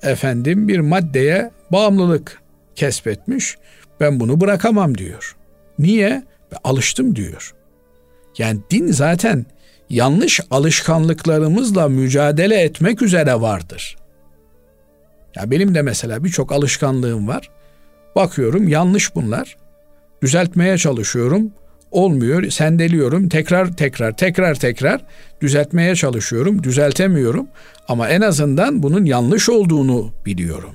[0.03, 2.41] efendim bir maddeye bağımlılık
[2.75, 3.55] kesbetmiş.
[3.99, 5.35] Ben bunu bırakamam diyor.
[5.79, 6.23] Niye?
[6.63, 7.53] Alıştım diyor.
[8.37, 9.45] Yani din zaten
[9.89, 13.97] yanlış alışkanlıklarımızla mücadele etmek üzere vardır.
[15.35, 17.49] Ya benim de mesela birçok alışkanlığım var.
[18.15, 19.57] Bakıyorum yanlış bunlar.
[20.21, 21.51] Düzeltmeye çalışıyorum.
[21.91, 22.49] Olmuyor.
[22.49, 23.29] Sendeliyorum.
[23.29, 25.01] Tekrar tekrar tekrar tekrar
[25.41, 26.63] düzeltmeye çalışıyorum.
[26.63, 27.47] Düzeltemiyorum.
[27.87, 30.71] Ama en azından bunun yanlış olduğunu biliyorum.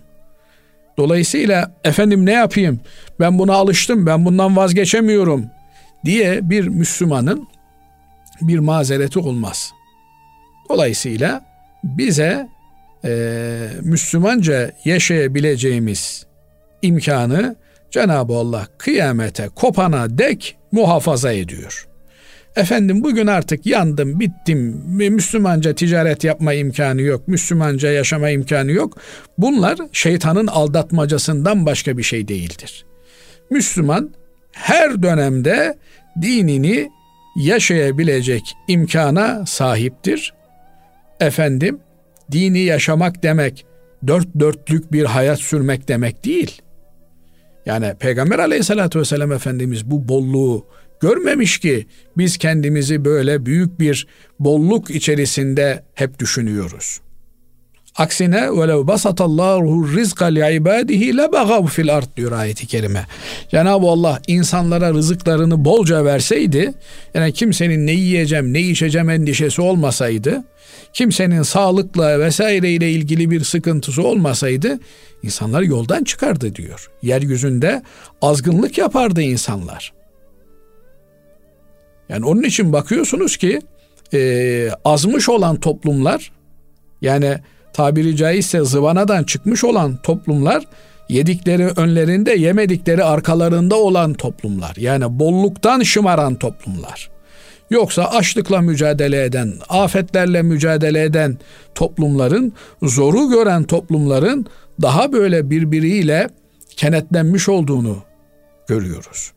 [0.98, 2.80] Dolayısıyla efendim ne yapayım?
[3.20, 4.06] Ben buna alıştım.
[4.06, 5.46] Ben bundan vazgeçemiyorum
[6.04, 7.48] diye bir Müslümanın
[8.40, 9.72] bir mazereti olmaz.
[10.68, 11.44] Dolayısıyla
[11.84, 12.48] bize
[13.04, 16.26] e, Müslümanca yaşayabileceğimiz
[16.82, 17.56] imkanı
[17.90, 21.86] Cenab-ı Allah kıyamete kopana dek muhafaza ediyor.
[22.56, 28.98] Efendim bugün artık yandım, bittim, Müslümanca ticaret yapma imkanı yok, Müslümanca yaşama imkanı yok.
[29.38, 32.84] Bunlar şeytanın aldatmacasından başka bir şey değildir.
[33.50, 34.10] Müslüman
[34.52, 35.78] her dönemde
[36.22, 36.90] dinini
[37.36, 40.34] yaşayabilecek imkana sahiptir.
[41.20, 41.80] Efendim,
[42.32, 43.66] dini yaşamak demek
[44.06, 46.62] dört dörtlük bir hayat sürmek demek değil.
[47.66, 50.66] Yani Peygamber aleyhissalatü vesselam Efendimiz bu bolluğu
[51.00, 54.06] görmemiş ki biz kendimizi böyle büyük bir
[54.40, 57.00] bolluk içerisinde hep düşünüyoruz.
[57.96, 63.06] Aksine velev basatallahu rizqa li ibadihi le bagav fil ard diyor ayeti kerime.
[63.48, 66.74] Cenab-ı Allah insanlara rızıklarını bolca verseydi
[67.14, 70.44] yani kimsenin ne yiyeceğim ne içeceğim endişesi olmasaydı
[70.92, 74.78] kimsenin sağlıkla vesaire ile ilgili bir sıkıntısı olmasaydı
[75.22, 76.90] insanlar yoldan çıkardı diyor.
[77.02, 77.82] Yeryüzünde
[78.22, 79.92] azgınlık yapardı insanlar.
[82.08, 83.60] Yani onun için bakıyorsunuz ki
[84.14, 86.32] e, azmış olan toplumlar
[87.02, 87.38] yani
[87.74, 90.64] tabiri caizse zıvanadan çıkmış olan toplumlar
[91.08, 94.76] yedikleri önlerinde yemedikleri arkalarında olan toplumlar.
[94.76, 97.10] Yani bolluktan şımaran toplumlar.
[97.70, 101.38] Yoksa açlıkla mücadele eden, afetlerle mücadele eden
[101.74, 104.46] toplumların, zoru gören toplumların
[104.82, 106.28] daha böyle birbiriyle
[106.76, 107.98] kenetlenmiş olduğunu
[108.66, 109.32] görüyoruz.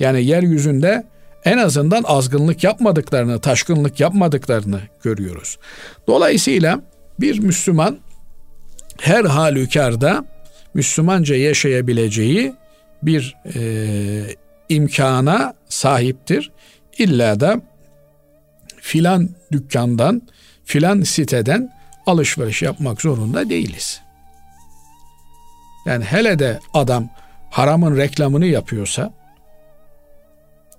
[0.00, 1.04] Yani yeryüzünde
[1.44, 5.58] en azından azgınlık yapmadıklarını, taşkınlık yapmadıklarını görüyoruz.
[6.06, 6.80] Dolayısıyla
[7.20, 7.98] bir Müslüman
[9.00, 10.24] her halükarda
[10.74, 12.54] Müslümanca yaşayabileceği
[13.02, 14.36] bir e,
[14.68, 16.52] imkana sahiptir.
[16.98, 17.60] İlla da
[18.80, 20.22] filan dükkandan,
[20.64, 21.72] filan siteden
[22.06, 24.00] alışveriş yapmak zorunda değiliz.
[25.86, 27.08] Yani hele de adam
[27.50, 29.12] haramın reklamını yapıyorsa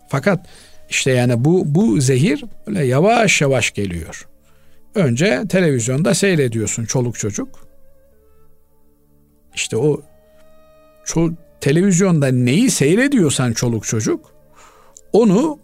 [0.07, 0.45] fakat
[0.89, 4.27] işte yani bu bu zehir böyle yavaş yavaş geliyor.
[4.95, 7.67] Önce televizyonda seyrediyorsun çoluk çocuk.
[9.55, 10.01] İşte o
[11.05, 14.33] ço- televizyonda neyi seyrediyorsan çoluk çocuk
[15.13, 15.59] onu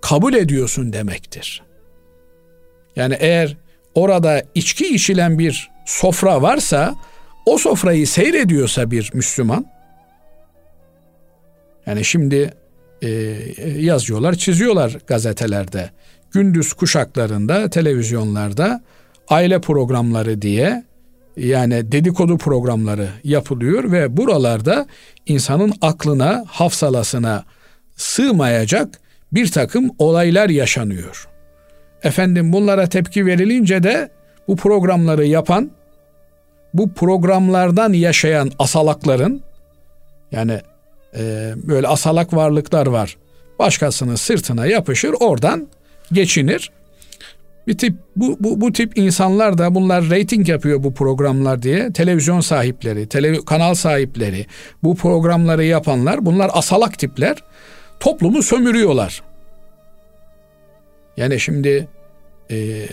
[0.00, 1.62] kabul ediyorsun demektir.
[2.96, 3.56] Yani eğer
[3.94, 6.94] orada içki içilen bir sofra varsa
[7.46, 9.66] o sofrayı seyrediyorsa bir Müslüman
[11.86, 12.54] yani şimdi
[13.02, 13.08] e,
[13.78, 15.90] yazıyorlar, çiziyorlar gazetelerde.
[16.32, 18.82] Gündüz kuşaklarında, televizyonlarda
[19.28, 20.84] aile programları diye
[21.36, 24.86] yani dedikodu programları yapılıyor ve buralarda
[25.26, 27.44] insanın aklına, hafsalasına
[27.96, 29.00] sığmayacak
[29.32, 31.28] bir takım olaylar yaşanıyor.
[32.02, 34.10] Efendim bunlara tepki verilince de
[34.48, 35.70] bu programları yapan,
[36.74, 39.42] bu programlardan yaşayan asalakların
[40.32, 40.60] yani
[41.16, 43.16] e, böyle asalak varlıklar var.
[43.58, 45.68] Başkasının sırtına yapışır oradan
[46.12, 46.70] geçinir.
[47.66, 51.92] Bir tip bu, bu, bu tip insanlar da bunlar reyting yapıyor bu programlar diye.
[51.92, 54.46] Televizyon sahipleri, tele, kanal sahipleri,
[54.82, 57.36] bu programları yapanlar bunlar asalak tipler.
[58.00, 59.22] Toplumu sömürüyorlar.
[61.16, 61.88] Yani şimdi
[62.50, 62.86] e,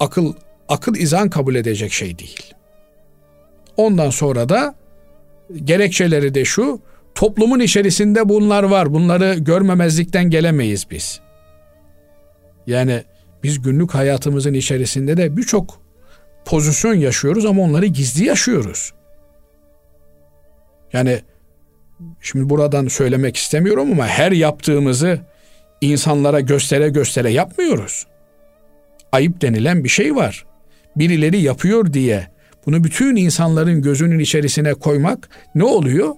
[0.00, 0.32] akıl
[0.68, 2.54] akıl izan kabul edecek şey değil.
[3.76, 4.74] Ondan sonra da
[5.64, 6.80] gerekçeleri de şu.
[7.14, 8.94] Toplumun içerisinde bunlar var.
[8.94, 11.20] Bunları görmemezlikten gelemeyiz biz.
[12.68, 13.02] Yani
[13.42, 15.80] biz günlük hayatımızın içerisinde de birçok
[16.44, 18.92] pozisyon yaşıyoruz ama onları gizli yaşıyoruz.
[20.92, 21.20] Yani
[22.20, 25.20] şimdi buradan söylemek istemiyorum ama her yaptığımızı
[25.80, 28.06] insanlara göstere göstere yapmıyoruz.
[29.12, 30.46] Ayıp denilen bir şey var.
[30.96, 32.26] Birileri yapıyor diye
[32.66, 36.14] bunu bütün insanların gözünün içerisine koymak ne oluyor?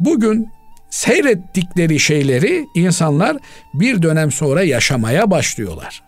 [0.00, 0.48] Bugün
[0.92, 3.36] seyrettikleri şeyleri insanlar
[3.74, 6.02] bir dönem sonra yaşamaya başlıyorlar.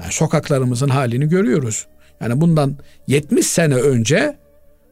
[0.00, 1.86] Yani sokaklarımızın halini görüyoruz.
[2.20, 4.36] Yani bundan 70 sene önce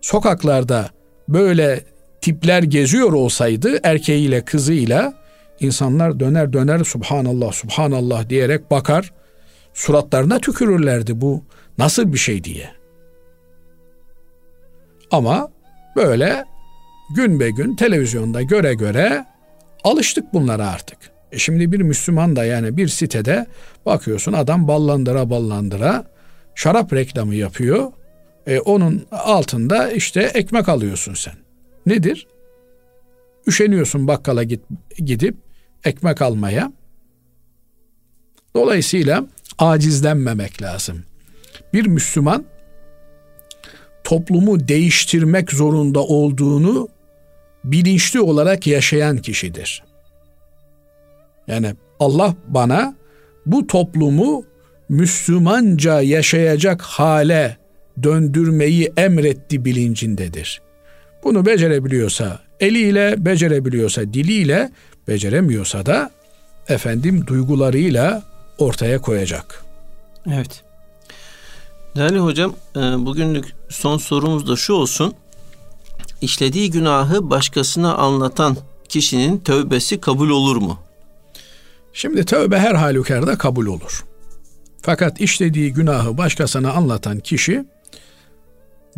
[0.00, 0.90] sokaklarda
[1.28, 1.80] böyle
[2.20, 5.14] tipler geziyor olsaydı erkeğiyle kızıyla
[5.60, 9.12] insanlar döner döner subhanallah subhanallah diyerek bakar
[9.74, 11.44] suratlarına tükürürlerdi bu
[11.78, 12.70] nasıl bir şey diye.
[15.10, 15.48] Ama
[15.96, 16.44] böyle
[17.10, 19.26] gün be gün televizyonda göre göre
[19.84, 20.98] alıştık bunlara artık.
[21.32, 23.46] E şimdi bir Müslüman da yani bir sitede
[23.86, 26.04] bakıyorsun adam ballandıra ballandıra
[26.54, 27.92] şarap reklamı yapıyor.
[28.46, 31.34] E onun altında işte ekmek alıyorsun sen.
[31.86, 32.26] Nedir?
[33.46, 34.60] Üşeniyorsun bakkala git,
[34.98, 35.36] gidip
[35.84, 36.72] ekmek almaya.
[38.54, 39.26] Dolayısıyla
[39.58, 41.04] acizlenmemek lazım.
[41.74, 42.44] Bir Müslüman
[44.04, 46.88] toplumu değiştirmek zorunda olduğunu
[47.64, 49.82] bilinçli olarak yaşayan kişidir.
[51.46, 52.94] Yani Allah bana
[53.46, 54.44] bu toplumu
[54.88, 57.56] Müslümanca yaşayacak hale
[58.02, 60.60] döndürmeyi emretti bilincindedir.
[61.24, 64.70] Bunu becerebiliyorsa eliyle, becerebiliyorsa diliyle,
[65.08, 66.10] beceremiyorsa da
[66.68, 68.22] efendim duygularıyla
[68.58, 69.64] ortaya koyacak.
[70.32, 70.64] Evet.
[71.96, 75.14] Değerli hocam, e, bugünlük son sorumuz da şu olsun.
[76.20, 78.56] İşlediği günahı başkasına anlatan
[78.88, 80.78] kişinin tövbesi kabul olur mu?
[81.92, 84.04] Şimdi tövbe her halükarda kabul olur.
[84.82, 87.64] Fakat işlediği günahı başkasına anlatan kişi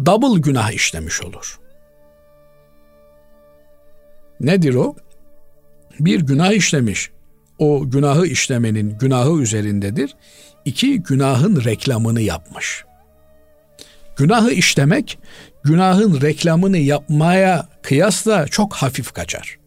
[0.07, 1.61] double günah işlemiş olur.
[4.41, 4.97] Nedir o?
[6.01, 7.11] Bir günah işlemiş.
[7.59, 10.17] O günahı işlemenin günahı üzerindedir.
[10.65, 12.85] İki, günahın reklamını yapmış.
[14.17, 15.19] Günahı işlemek,
[15.65, 19.59] günahın reklamını yapmaya kıyasla çok hafif kaçar.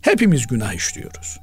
[0.00, 1.40] Hepimiz günah işliyoruz.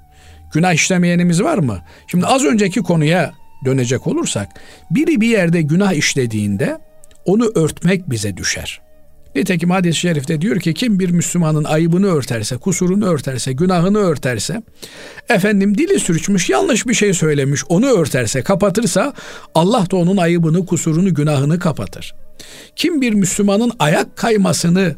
[0.53, 1.79] Günah işlemeyenimiz var mı?
[2.07, 3.33] Şimdi az önceki konuya
[3.65, 4.47] dönecek olursak,
[4.91, 6.77] biri bir yerde günah işlediğinde
[7.25, 8.81] onu örtmek bize düşer.
[9.35, 14.61] Nitekim hadis-i şerifte diyor ki kim bir Müslümanın ayıbını örterse, kusurunu örterse, günahını örterse,
[15.29, 19.13] efendim dili sürçmüş, yanlış bir şey söylemiş, onu örterse, kapatırsa
[19.55, 22.15] Allah da onun ayıbını, kusurunu, günahını kapatır.
[22.75, 24.95] Kim bir Müslümanın ayak kaymasını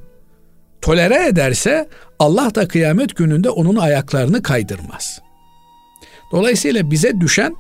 [0.82, 1.88] tolere ederse
[2.20, 5.22] Allah da kıyamet gününde onun ayaklarını kaydırmaz.
[6.32, 7.56] Dolayısıyla bize düşen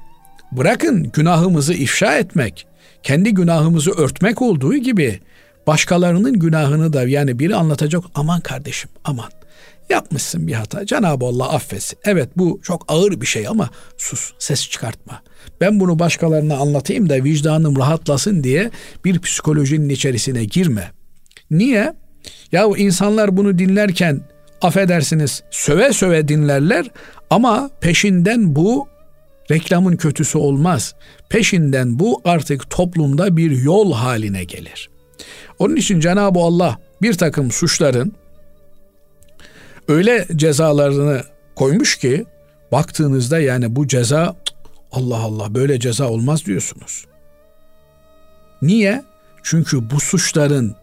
[0.51, 2.67] bırakın günahımızı ifşa etmek,
[3.03, 5.19] kendi günahımızı örtmek olduğu gibi
[5.67, 9.30] başkalarının günahını da yani biri anlatacak aman kardeşim aman
[9.89, 11.99] yapmışsın bir hata Cenab-ı Allah affetsin.
[12.05, 15.21] Evet bu çok ağır bir şey ama sus ses çıkartma.
[15.61, 18.71] Ben bunu başkalarına anlatayım da vicdanım rahatlasın diye
[19.05, 20.91] bir psikolojinin içerisine girme.
[21.51, 21.93] Niye?
[22.51, 24.21] Ya insanlar bunu dinlerken
[24.61, 26.85] affedersiniz söve söve dinlerler
[27.29, 28.88] ama peşinden bu
[29.51, 30.95] reklamın kötüsü olmaz.
[31.29, 34.89] Peşinden bu artık toplumda bir yol haline gelir.
[35.59, 38.13] Onun için Cenab-ı Allah bir takım suçların
[39.88, 41.23] öyle cezalarını
[41.55, 42.25] koymuş ki
[42.71, 44.35] baktığınızda yani bu ceza
[44.91, 47.05] Allah Allah böyle ceza olmaz diyorsunuz.
[48.61, 49.03] Niye?
[49.43, 50.75] Çünkü bu suçların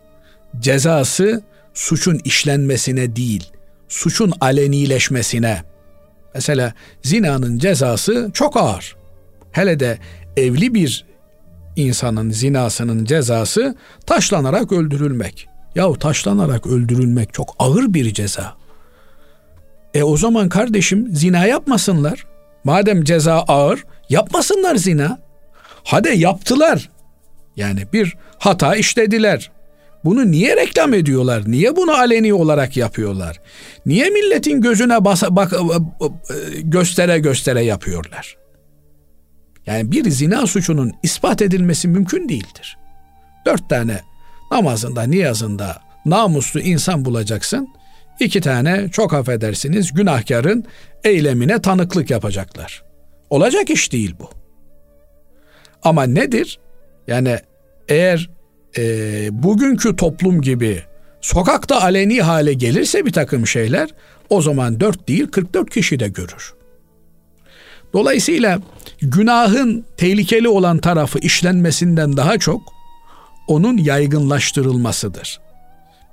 [0.60, 1.42] cezası
[1.74, 3.50] suçun işlenmesine değil,
[3.88, 5.62] suçun alenileşmesine.
[6.34, 8.96] Mesela zinanın cezası çok ağır.
[9.52, 9.98] Hele de
[10.36, 11.04] evli bir
[11.76, 13.76] insanın zinasının cezası
[14.06, 15.48] taşlanarak öldürülmek.
[15.74, 18.63] Yahu taşlanarak öldürülmek çok ağır bir ceza.
[19.94, 22.26] E o zaman kardeşim zina yapmasınlar.
[22.64, 25.18] Madem ceza ağır yapmasınlar zina.
[25.84, 26.90] Hadi yaptılar.
[27.56, 29.50] Yani bir hata işlediler.
[30.04, 31.42] Bunu niye reklam ediyorlar?
[31.46, 33.40] Niye bunu aleni olarak yapıyorlar?
[33.86, 35.52] Niye milletin gözüne basa, bak,
[36.62, 38.36] göstere göstere yapıyorlar?
[39.66, 42.78] Yani bir zina suçunun ispat edilmesi mümkün değildir.
[43.46, 44.00] Dört tane
[44.50, 47.68] namazında, niyazında namuslu insan bulacaksın.
[48.20, 50.64] İki tane çok affedersiniz günahkarın
[51.04, 52.84] eylemine tanıklık yapacaklar.
[53.30, 54.30] Olacak iş değil bu.
[55.82, 56.58] Ama nedir?
[57.06, 57.38] Yani
[57.88, 58.30] eğer
[58.78, 58.82] e,
[59.42, 60.82] bugünkü toplum gibi
[61.20, 63.90] sokakta aleni hale gelirse bir takım şeyler
[64.30, 66.54] o zaman dört değil 44 kişi de görür.
[67.92, 68.60] Dolayısıyla
[69.02, 72.62] günahın tehlikeli olan tarafı işlenmesinden daha çok
[73.48, 75.40] onun yaygınlaştırılmasıdır.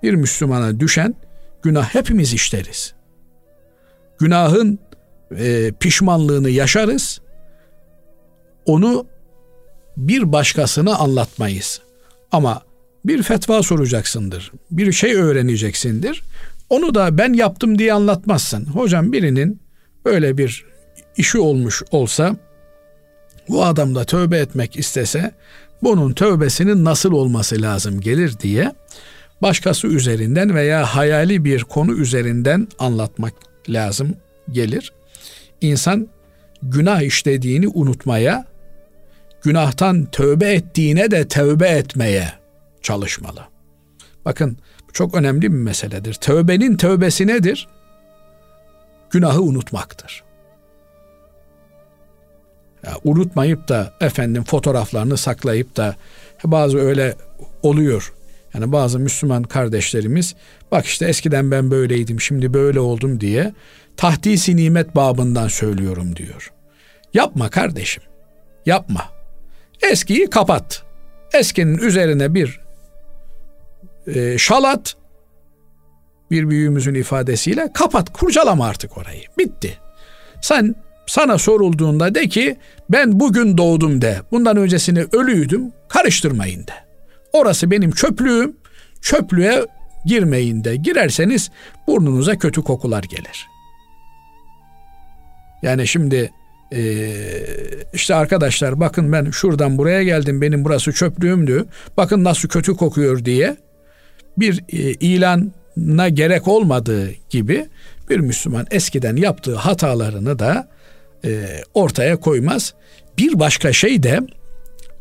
[0.04, 1.16] Bir Müslümana düşen
[1.64, 2.94] günah hepimiz işleriz.
[4.20, 4.80] Günahın
[5.38, 7.22] e, pişmanlığını yaşarız.
[8.66, 9.06] Onu
[9.98, 11.82] bir başkasına anlatmayız.
[12.32, 12.62] Ama
[13.06, 14.52] bir fetva soracaksındır.
[14.72, 16.24] Bir şey öğreneceksindir.
[16.70, 18.66] Onu da ben yaptım diye anlatmazsın.
[18.66, 19.62] Hocam birinin
[20.06, 20.66] böyle bir
[21.18, 22.36] işi olmuş olsa
[23.50, 25.32] bu adam da tövbe etmek istese
[25.84, 28.76] bunun tövbesinin nasıl olması lazım gelir diye
[29.42, 33.34] başkası üzerinden veya hayali bir konu üzerinden anlatmak
[33.70, 34.16] lazım
[34.52, 34.94] gelir.
[35.62, 36.08] İnsan
[36.64, 38.46] günah işlediğini unutmaya,
[39.42, 42.34] günahtan tövbe ettiğine de tövbe etmeye
[42.82, 43.42] çalışmalı.
[44.26, 44.58] Bakın
[44.90, 46.14] bu çok önemli bir meseledir.
[46.14, 47.68] Tövbenin tövbesi nedir?
[49.10, 50.24] Günahı unutmaktır.
[52.86, 55.96] Ya, unutmayıp da efendim fotoğraflarını saklayıp da
[56.44, 57.16] bazı öyle
[57.64, 58.14] oluyor.
[58.54, 60.36] Yani bazı Müslüman kardeşlerimiz
[60.72, 63.54] bak işte eskiden ben böyleydim şimdi böyle oldum diye
[63.98, 66.52] tahdisi nimet babından söylüyorum diyor.
[67.14, 68.04] Yapma kardeşim.
[68.66, 69.10] Yapma.
[69.92, 70.84] Eskiyi kapat.
[71.34, 72.60] Eskinin üzerine bir
[74.08, 74.96] e, şalat
[76.32, 79.24] bir büyüğümüzün ifadesiyle kapat kurcalama artık orayı.
[79.38, 79.78] Bitti.
[80.42, 80.76] Sen
[81.08, 82.58] sana sorulduğunda de ki
[82.90, 84.22] ben bugün doğdum de.
[84.32, 86.74] Bundan öncesini ölüydüm karıştırmayın de.
[87.34, 88.56] Orası benim çöplüğüm.
[89.02, 89.66] Çöplüğe
[90.06, 90.76] girmeyin de.
[90.76, 91.52] Girerseniz
[91.88, 93.48] burnunuza kötü kokular gelir.
[95.64, 96.32] Yani şimdi
[96.74, 97.14] ee,
[97.94, 101.66] işte arkadaşlar bakın ben şuradan buraya geldim benim burası çöplüğümdü.
[101.98, 103.58] Bakın nasıl kötü kokuyor diye
[104.38, 107.68] bir e, ilana gerek olmadığı gibi
[108.10, 110.70] bir Müslüman eskiden yaptığı hatalarını da
[111.26, 112.74] e, ortaya koymaz.
[113.18, 114.20] Bir başka şey de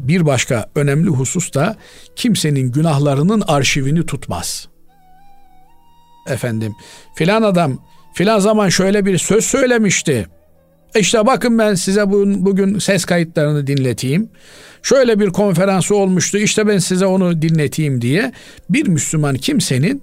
[0.09, 1.77] bir başka önemli husus da
[2.17, 4.69] kimsenin günahlarının arşivini tutmaz.
[6.29, 6.75] Efendim
[7.15, 7.79] filan adam
[8.15, 10.27] filan zaman şöyle bir söz söylemişti.
[10.97, 14.29] İşte bakın ben size bugün, bugün ses kayıtlarını dinleteyim.
[14.83, 18.33] Şöyle bir konferansı olmuştu işte ben size onu dinleteyim diye
[18.71, 20.03] bir Müslüman kimsenin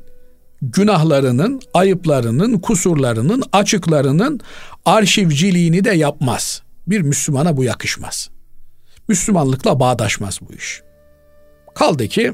[0.61, 4.39] günahlarının, ayıplarının, kusurlarının, açıklarının
[4.85, 6.61] arşivciliğini de yapmaz.
[6.87, 8.29] Bir Müslümana bu yakışmaz.
[9.07, 10.81] Müslümanlıkla bağdaşmaz bu iş.
[11.75, 12.33] Kaldı ki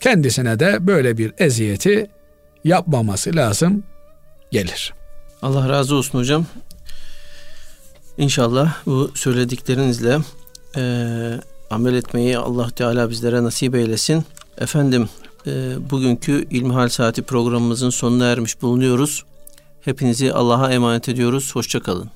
[0.00, 2.10] kendisine de böyle bir eziyeti
[2.64, 3.84] yapmaması lazım
[4.50, 4.94] gelir.
[5.42, 6.46] Allah razı olsun hocam.
[8.18, 10.18] İnşallah bu söylediklerinizle
[10.76, 10.82] e,
[11.70, 14.24] amel etmeyi Allah Teala bizlere nasip eylesin.
[14.58, 15.08] Efendim
[15.46, 15.50] e,
[15.90, 19.24] bugünkü İlmihal Saati programımızın sonuna ermiş bulunuyoruz.
[19.80, 21.54] Hepinizi Allah'a emanet ediyoruz.
[21.54, 22.10] Hoşçakalın.